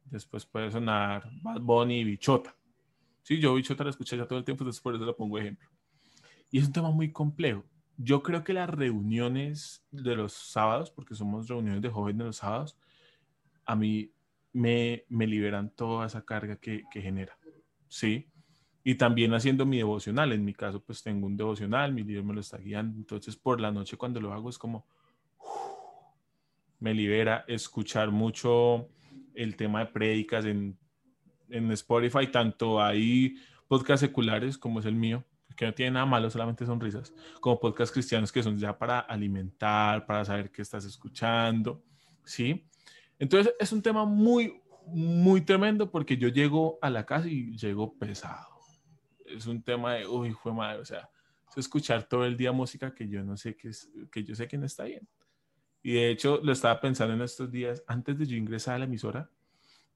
[0.07, 2.57] después puede sonar Bad Bunny y Bichota.
[3.23, 5.69] Sí, yo Bichota la escuché ya todo el tiempo, entonces por eso la pongo ejemplo.
[6.51, 7.65] Y es un tema muy complejo
[7.99, 12.79] yo creo que las reuniones de los sábados, porque somos reuniones de jóvenes los sábados,
[13.67, 14.13] a mí
[14.53, 17.37] me, me liberan toda esa carga que, que, genera,
[17.89, 18.31] ¿sí?
[18.89, 22.33] Y también haciendo mi devocional, en mi caso pues tengo un devocional, mi líder me
[22.33, 24.87] lo está guiando, entonces por la noche cuando lo hago es como,
[26.81, 28.89] me libera escuchar mucho
[29.35, 30.79] el tema de prédicas en,
[31.51, 35.23] en Spotify, tanto hay podcasts seculares como es el mío,
[35.55, 39.01] que no tiene nada malo, solamente son risas, como podcasts cristianos que son ya para
[39.01, 41.85] alimentar, para saber qué estás escuchando,
[42.25, 42.67] ¿sí?
[43.19, 47.93] Entonces es un tema muy, muy tremendo porque yo llego a la casa y llego
[47.99, 48.58] pesado.
[49.31, 51.09] Es un tema de, uy, fue madre, o sea,
[51.51, 54.49] es escuchar todo el día música que yo no sé que, es, que yo sé
[54.49, 55.09] que no está bien.
[55.83, 58.85] Y de hecho lo estaba pensando en estos días, antes de yo ingresar a la
[58.85, 59.31] emisora,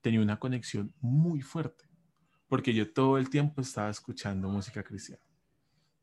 [0.01, 1.85] tenía una conexión muy fuerte,
[2.47, 5.23] porque yo todo el tiempo estaba escuchando música cristiana.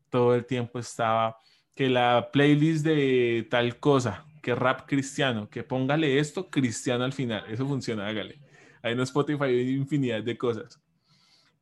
[0.09, 1.37] Todo el tiempo estaba
[1.73, 7.45] que la playlist de tal cosa, que rap cristiano, que póngale esto cristiano al final,
[7.47, 8.41] eso funciona, hágale.
[8.81, 10.80] Ahí en Spotify hay infinidad de cosas.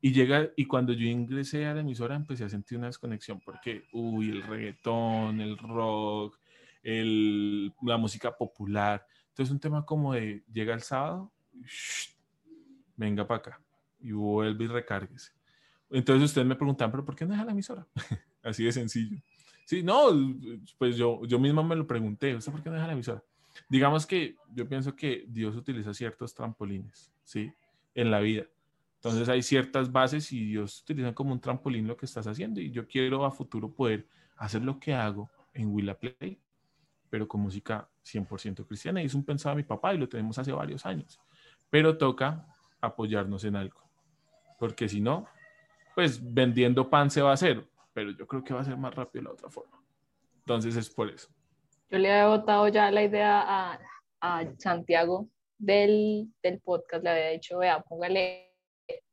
[0.02, 3.84] Y llega, y cuando yo ingresé a la emisora empecé a sentir una desconexión porque,
[3.92, 6.40] uy, el reggaetón, el rock,
[6.84, 9.06] el, la música popular.
[9.30, 11.32] Entonces un tema como de, llega el sábado,
[12.96, 13.62] venga para acá
[14.00, 15.34] y vuelve y recárguese.
[15.90, 17.88] Entonces ustedes me preguntan, pero ¿por qué no deja la emisora?
[18.44, 19.18] Así de sencillo.
[19.66, 20.10] Sí, no,
[20.78, 23.24] pues yo, yo mismo me lo pregunté, ¿usted por qué no deja la emisora?
[23.68, 27.52] Digamos que yo pienso que Dios utiliza ciertos trampolines, ¿sí?
[27.94, 28.46] En la vida.
[29.02, 32.70] Entonces hay ciertas bases y Dios utiliza como un trampolín lo que estás haciendo y
[32.70, 36.38] yo quiero a futuro poder hacer lo que hago en Willa Play,
[37.10, 39.02] pero con música 100% cristiana.
[39.02, 41.18] Y es un pensado de mi papá y lo tenemos hace varios años.
[41.70, 42.46] Pero toca
[42.82, 43.82] apoyarnos en algo,
[44.58, 45.28] porque si no,
[45.96, 48.94] pues vendiendo pan se va a hacer, pero yo creo que va a ser más
[48.94, 49.82] rápido la otra forma.
[50.40, 51.30] Entonces es por eso.
[51.90, 53.80] Yo le había votado ya la idea a,
[54.20, 58.49] a Santiago del, del, podcast, le había dicho, vea, póngale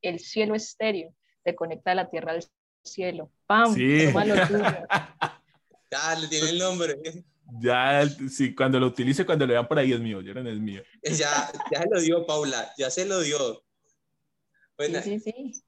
[0.02, 2.44] el cielo estéreo, te conecta la tierra al
[2.84, 3.30] cielo.
[3.46, 3.74] ¡Pam!
[3.74, 4.06] Sí.
[5.90, 6.96] ya, le tiene el nombre.
[7.60, 10.58] Ya, sí, cuando lo utilice, cuando lo vean por ahí es mío, ya no es
[10.58, 10.82] mío.
[11.02, 13.64] Ya, ya se lo dio, Paula, ya se lo dio.
[14.76, 15.62] Bueno, sí, sí, sí.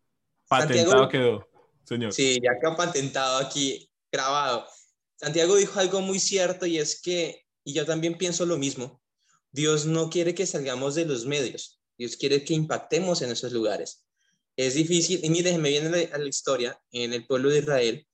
[0.48, 1.48] Patentado Santiago, quedó,
[1.84, 2.12] señor.
[2.12, 4.66] Sí, ya quedó patentado aquí, grabado.
[5.16, 9.00] Santiago dijo algo muy cierto y es que, y yo también pienso lo mismo,
[9.50, 14.06] Dios no quiere que salgamos de los medios, Dios quiere que impactemos en esos lugares.
[14.56, 18.08] Es difícil, y miren, me viene a la historia, en el pueblo de Israel,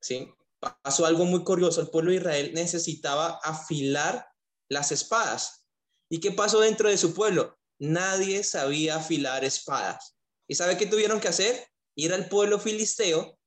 [0.00, 0.30] ¿sí?
[0.60, 4.26] pasó algo muy curioso, el pueblo de Israel necesitaba afilar
[4.68, 5.64] las espadas.
[6.10, 7.58] ¿Y qué pasó dentro de su pueblo?
[7.78, 10.16] Nadie sabía afilar espadas.
[10.48, 11.68] ¿Y sabe qué tuvieron que hacer?
[11.94, 13.38] Ir al pueblo filisteo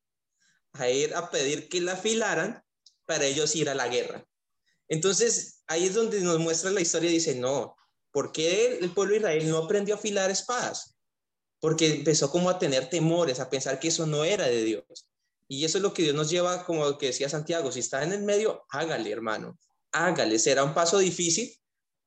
[0.74, 2.64] a ir a pedir que la afilaran
[3.06, 4.26] para ellos ir a la guerra.
[4.88, 7.76] Entonces, ahí es donde nos muestra la historia y dice, no,
[8.12, 10.96] ¿por qué el pueblo de Israel no aprendió a afilar espadas?
[11.60, 15.08] Porque empezó como a tener temores, a pensar que eso no era de Dios.
[15.48, 18.14] Y eso es lo que Dios nos lleva, como que decía Santiago, si está en
[18.14, 19.60] el medio, hágale, hermano,
[19.92, 20.40] hágale.
[20.40, 21.54] Será un paso difícil,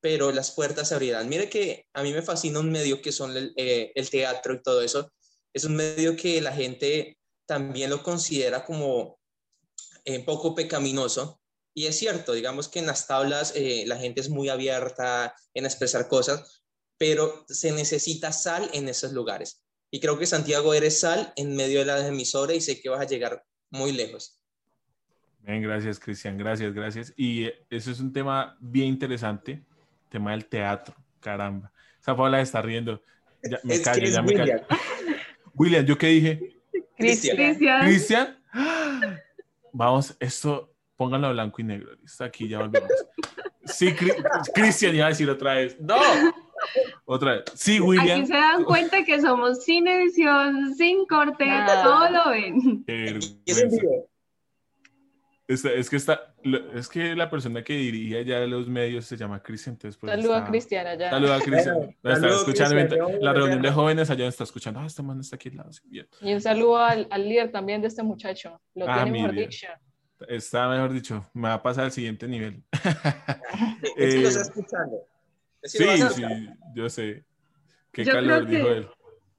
[0.00, 1.28] pero las puertas se abrirán.
[1.28, 4.80] Mire que a mí me fascina un medio que son el, eh, teatro y todo
[4.82, 5.12] eso.
[5.52, 9.18] Es un medio que la gente también lo considera como
[10.04, 11.40] eh, poco pecaminoso.
[11.74, 15.64] Y es cierto, digamos que en las tablas eh, la gente es muy abierta en
[15.64, 16.62] expresar cosas,
[16.96, 19.64] pero se necesita sal en esos lugares.
[19.90, 23.00] Y creo que Santiago eres sal en medio de la emisora y sé que vas
[23.00, 24.40] a llegar muy lejos.
[25.40, 27.12] Bien, gracias Cristian, gracias, gracias.
[27.16, 29.62] Y eh, eso es un tema bien interesante,
[30.08, 31.72] tema del teatro, caramba.
[32.00, 33.02] Esa Paula está riendo.
[33.42, 34.66] Ya, me callo, ya me callo.
[35.54, 36.56] William, ¿yo qué dije?
[36.96, 37.56] Cristian.
[37.84, 38.38] Cristian.
[39.72, 41.94] Vamos, esto, pónganlo blanco y negro.
[42.00, 42.90] Listo, aquí ya volvemos.
[43.66, 43.94] Sí,
[44.54, 45.80] Cristian iba a decir otra vez.
[45.80, 45.96] ¡No!
[47.04, 47.44] Otra vez.
[47.54, 48.20] Sí, William.
[48.20, 51.46] Aquí se dan cuenta que somos sin edición, sin corte,
[51.82, 52.84] todo lo ven.
[55.46, 56.34] Es, es, que está,
[56.74, 59.74] es que la persona que dirige ya los medios se llama Cristian.
[59.74, 61.10] Entonces pues Saluda está, a Cristian allá.
[61.10, 61.96] Saluda a Cristian.
[62.02, 64.80] Está escuchando Cristian, la reunión de jóvenes allá está escuchando.
[64.80, 65.70] Ah, este man está aquí al lado.
[65.84, 66.06] Bien.
[66.22, 68.58] Y un saludo al, al, líder también de este muchacho.
[68.74, 69.66] Lo Ah, tiene mejor dicho.
[70.28, 71.28] Está mejor dicho.
[71.34, 72.62] Me va a pasar al siguiente nivel.
[73.82, 74.96] Lo Eh, está escuchando.
[75.62, 75.84] Sí,
[76.14, 76.22] sí,
[76.74, 77.24] yo sé.
[77.92, 78.88] Qué Yo calor, creo que- dijo él.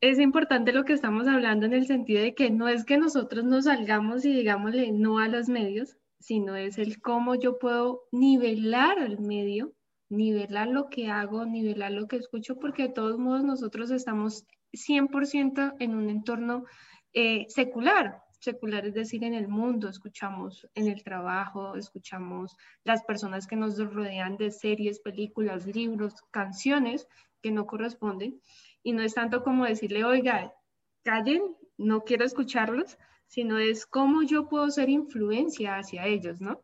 [0.02, 3.44] Es importante lo que estamos hablando en el sentido de que no es que nosotros
[3.44, 9.00] nos salgamos y digámosle no a los medios, sino es el cómo yo puedo nivelar
[9.00, 9.74] al medio,
[10.10, 15.76] nivelar lo que hago, nivelar lo que escucho, porque de todos modos nosotros estamos 100%
[15.80, 16.66] en un entorno
[17.14, 18.20] eh, secular.
[18.46, 23.76] Secular es decir, en el mundo, escuchamos en el trabajo, escuchamos las personas que nos
[23.80, 27.08] rodean de series, películas, libros, canciones
[27.42, 28.40] que no corresponden.
[28.84, 30.54] Y no es tanto como decirle, oiga,
[31.02, 36.64] callen, no quiero escucharlos, sino es cómo yo puedo ser influencia hacia ellos, ¿no?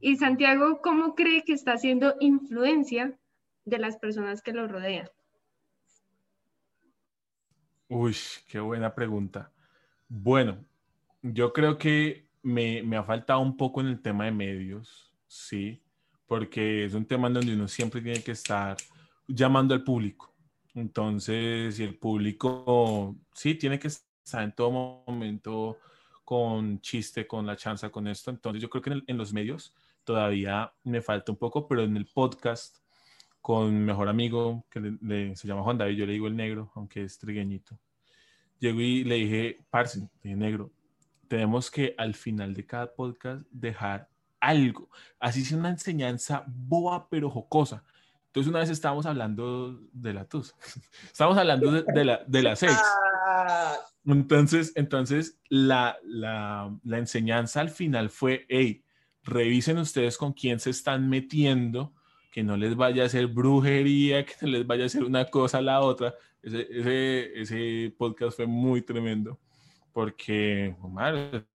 [0.00, 3.20] Y Santiago, ¿cómo cree que está haciendo influencia
[3.66, 5.10] de las personas que lo rodean?
[7.88, 8.16] Uy,
[8.48, 9.52] qué buena pregunta.
[10.08, 10.64] Bueno,
[11.22, 15.82] yo creo que me, me ha faltado un poco en el tema de medios, sí,
[16.26, 18.76] porque es un tema en donde uno siempre tiene que estar
[19.26, 20.30] llamando al público.
[20.74, 25.78] Entonces, si el público, sí, tiene que estar en todo momento
[26.24, 28.30] con chiste, con la chanza, con esto.
[28.30, 32.06] Entonces, yo creo que en, los medios todavía me falta un poco, pero en el
[32.06, 32.78] podcast
[33.40, 34.80] con mi mejor amigo, que
[35.34, 37.76] se llama Juan David, yo le digo el negro, aunque es trigueñito.
[38.60, 40.70] Llego y le dije, parce, dije, negro,
[41.30, 44.08] tenemos que al final de cada podcast dejar
[44.40, 47.84] algo, así sea una enseñanza boba pero jocosa.
[48.26, 50.56] Entonces una vez estábamos hablando de la TUS,
[51.06, 52.72] estábamos hablando de, la, de la sex.
[52.74, 53.76] Ah.
[54.04, 58.82] Entonces, entonces la, la, la enseñanza al final fue, hey,
[59.22, 61.94] revisen ustedes con quién se están metiendo,
[62.32, 65.58] que no les vaya a hacer brujería, que no les vaya a hacer una cosa
[65.58, 66.12] a la otra.
[66.42, 69.38] Ese, ese, ese podcast fue muy tremendo,
[69.92, 71.46] porque, Omar,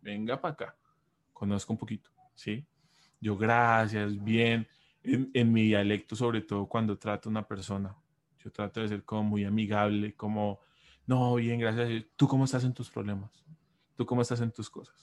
[0.00, 0.76] venga para acá,
[1.32, 2.66] conozco un poquito, ¿sí?
[3.20, 4.66] Yo, gracias, bien,
[5.02, 7.94] en, mi dialecto, sobre todo cuando trato a una persona,
[8.38, 10.60] yo trato de ser como muy amigable, como,
[11.10, 13.32] no, bien, gracias, ¿tú cómo estás en tus problemas?
[13.96, 14.94] ¿Tú cómo estás en tus cosas?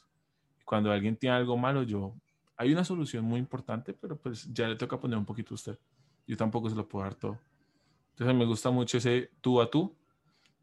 [0.64, 2.16] Cuando alguien tiene algo malo, yo,
[2.55, 5.78] hay una solución muy importante, pero pues ya le toca poner un poquito a usted.
[6.26, 7.38] Yo tampoco se lo puedo dar todo.
[8.12, 9.97] Entonces me gusta mucho ese tú a tú,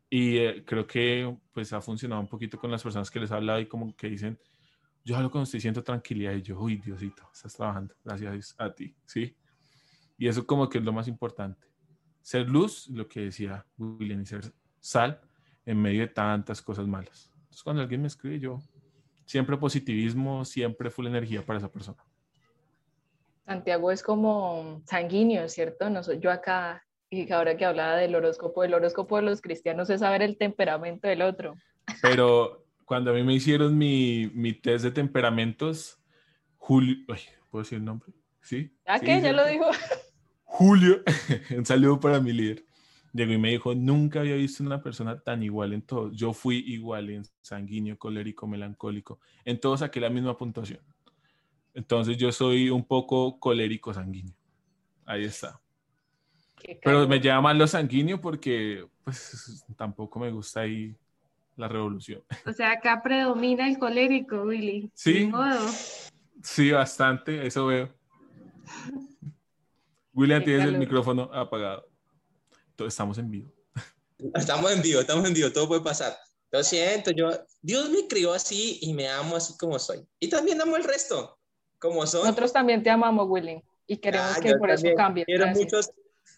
[0.09, 3.35] y eh, creo que pues ha funcionado un poquito con las personas que les he
[3.35, 4.39] hablado y como que dicen,
[5.05, 8.97] yo hablo cuando estoy siento tranquilidad y yo, uy, Diosito, estás trabajando, gracias a ti,
[9.05, 9.37] ¿sí?
[10.17, 11.67] Y eso como que es lo más importante.
[12.23, 15.21] Ser luz, lo que decía William, y ser sal
[15.67, 17.31] en medio de tantas cosas malas.
[17.35, 18.61] Entonces cuando alguien me escribe, yo
[19.25, 22.03] siempre positivismo, siempre full energía para esa persona.
[23.47, 25.91] Santiago es como sanguíneo, ¿cierto?
[25.91, 29.91] No soy yo acá y ahora que hablaba del horóscopo, el horóscopo de los cristianos
[29.91, 31.55] es saber el temperamento del otro.
[32.03, 35.99] Pero cuando a mí me hicieron mi, mi test de temperamentos,
[36.57, 36.97] Julio,
[37.51, 38.13] ¿puedo decir el nombre?
[38.41, 38.75] ¿Sí?
[38.87, 39.67] ¿Ya que Ya lo dijo.
[40.43, 41.03] Julio,
[41.57, 42.65] un saludo para mi líder.
[43.15, 46.11] Llegó y me dijo, nunca había visto una persona tan igual en todo.
[46.11, 49.21] Yo fui igual en sanguíneo, colérico, melancólico.
[49.45, 50.81] En todos saqué la misma puntuación.
[51.75, 54.35] Entonces yo soy un poco colérico sanguíneo.
[55.07, 55.61] Ahí está.
[56.83, 60.97] Pero me llama más lo sanguíneo porque pues tampoco me gusta ahí
[61.57, 62.21] la revolución.
[62.47, 64.91] O sea, acá predomina el colérico, Willy.
[64.93, 65.31] Sí.
[66.43, 67.95] Sí, bastante, eso veo.
[70.13, 71.94] William, tienes el micrófono apagado.
[72.79, 73.53] Estamos en vivo.
[74.35, 76.17] Estamos en vivo, estamos en vivo, todo puede pasar.
[76.51, 77.31] Lo siento, yo,
[77.63, 80.07] Dios me crió así y me amo así como soy.
[80.21, 81.39] Y también amo el resto,
[81.79, 82.23] como son.
[82.23, 85.25] Nosotros también te amamos, Willy, y queremos ah, que por eso cambie.
[85.25, 85.91] Quiero muchos,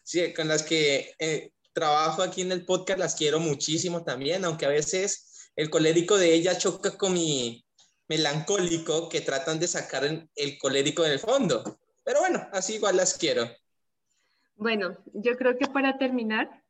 [0.02, 4.64] sí, con las que eh, trabajo aquí en el podcast las quiero muchísimo también, aunque
[4.64, 7.66] a veces el colérico de ella choca con mi
[8.08, 11.78] melancólico que tratan de sacar el, colérico del fondo.
[12.04, 13.48] Pero bueno, así igual las quiero.
[14.56, 16.62] Bueno, yo creo que para terminar,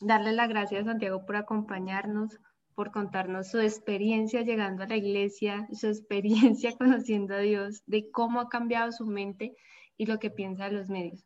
[0.00, 2.38] darle las gracias a Santiago por acompañarnos,
[2.74, 8.40] por contarnos su experiencia llegando a la iglesia, su experiencia conociendo a Dios, de cómo
[8.40, 9.56] ha cambiado su mente
[9.96, 11.24] y lo que piensa de los medios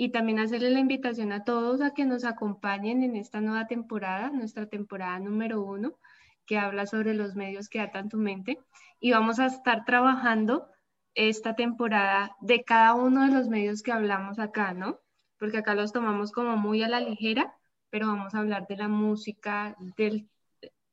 [0.00, 4.30] y también hacerle la invitación a todos a que nos acompañen en esta nueva temporada,
[4.30, 5.98] nuestra temporada número uno,
[6.46, 8.58] que habla sobre los medios que atan tu mente.
[8.98, 10.68] Y vamos a estar trabajando
[11.14, 15.00] esta temporada de cada uno de los medios que hablamos acá, ¿no?
[15.40, 17.52] Porque acá los tomamos como muy a la ligera,
[17.90, 20.24] pero vamos a hablar de la música, de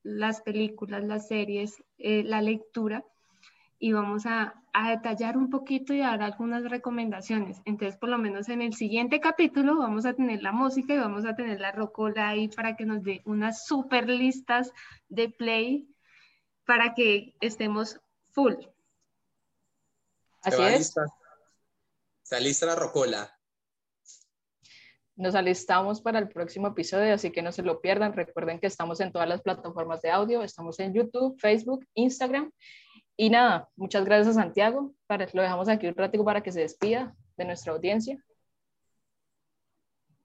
[0.02, 3.06] las películas, las series, eh, la lectura
[3.80, 7.58] y vamos a, detallar un poquito y dar algunas recomendaciones.
[7.66, 11.26] Entonces, por lo menos en el siguiente capítulo vamos a tener la música y vamos
[11.26, 14.72] a tener la rocola ahí para que nos dé unas super listas
[15.10, 15.90] de play
[16.64, 18.54] para que estemos full.
[20.44, 20.96] Así es.
[22.24, 23.37] Está lista la rocola.
[25.18, 28.14] Nos alistamos para el próximo episodio, así que no se lo pierdan.
[28.14, 32.52] Recuerden que estamos en todas las plataformas de audio, estamos en YouTube, Facebook, Instagram
[33.20, 34.94] y nada, muchas gracias a Santiago.
[35.34, 38.24] Lo dejamos aquí un ratico para que se despida de nuestra audiencia.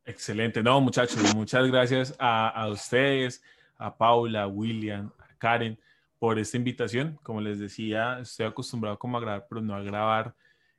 [0.05, 0.63] Excelente.
[0.63, 3.43] No, muchachos, muchas gracias a, a, ustedes,
[3.79, 5.79] a Paula, a William, a Karen,
[6.19, 7.19] por esta invitación.
[7.23, 10.35] Como les decía, estoy acostumbrado como a grabar, pero no a grabar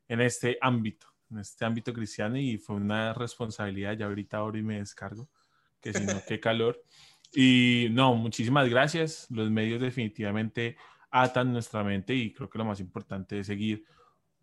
[0.07, 3.97] en este ámbito, en este ámbito cristiano y fue una responsabilidad.
[3.97, 5.29] Ya ahorita ahora y me descargo
[5.81, 6.81] que si no, qué calor.
[7.33, 9.27] Y no, muchísimas gracias.
[9.29, 10.77] Los medios definitivamente
[11.11, 13.85] atan nuestra mente y creo que lo más importante es seguir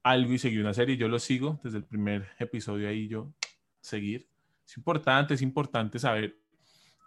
[0.02, 0.96] algo y seguir una serie.
[0.96, 3.32] Yo lo sigo desde el primer episodio ahí, yo
[3.80, 4.28] seguir.
[4.66, 6.38] Es importante, es importante saber.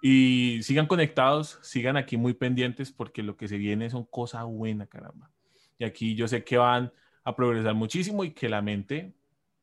[0.02, 4.90] Y sigan conectados, sigan aquí muy pendientes porque lo que se viene son cosas buenas,
[4.90, 5.32] caramba.
[5.78, 6.92] Y aquí yo sé que van
[7.24, 9.14] a progresar muchísimo y que la mente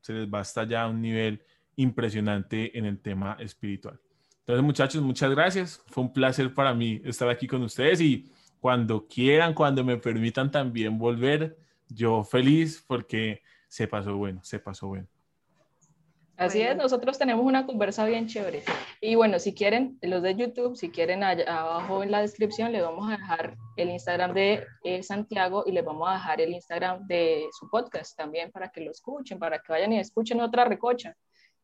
[0.00, 1.42] se les va hasta ya a un nivel
[1.76, 4.00] impresionante en el tema espiritual.
[4.40, 5.82] Entonces, muchachos, muchas gracias.
[5.86, 10.50] Fue un placer para mí estar aquí con ustedes y cuando quieran, cuando me permitan
[10.50, 11.56] también volver,
[11.88, 15.08] yo feliz porque se pasó bueno, se pasó bueno.
[16.40, 18.62] Así es, nosotros tenemos una conversa bien chévere.
[19.02, 23.12] Y bueno, si quieren, los de YouTube, si quieren, abajo en la descripción les vamos
[23.12, 27.46] a dejar el Instagram de eh, Santiago y les vamos a dejar el Instagram de
[27.52, 31.14] su podcast también para que lo escuchen, para que vayan y escuchen otra recocha.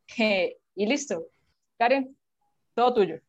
[0.19, 1.25] y listo.
[1.79, 2.15] Karen,
[2.75, 3.26] todo tuyo.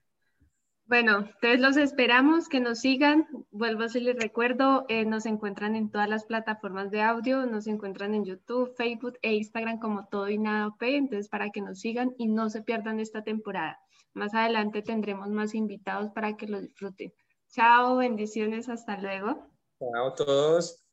[0.88, 3.28] Bueno, entonces los esperamos que nos sigan.
[3.52, 8.14] Vuelvo a les recuerdo, eh, nos encuentran en todas las plataformas de audio, nos encuentran
[8.14, 10.74] en YouTube, Facebook e Instagram como todo y nada.
[10.80, 13.78] Entonces, para que nos sigan y no se pierdan esta temporada.
[14.14, 17.12] Más adelante tendremos más invitados para que lo disfruten.
[17.50, 19.46] Chao, bendiciones, hasta luego.
[19.80, 20.84] Chao a todos.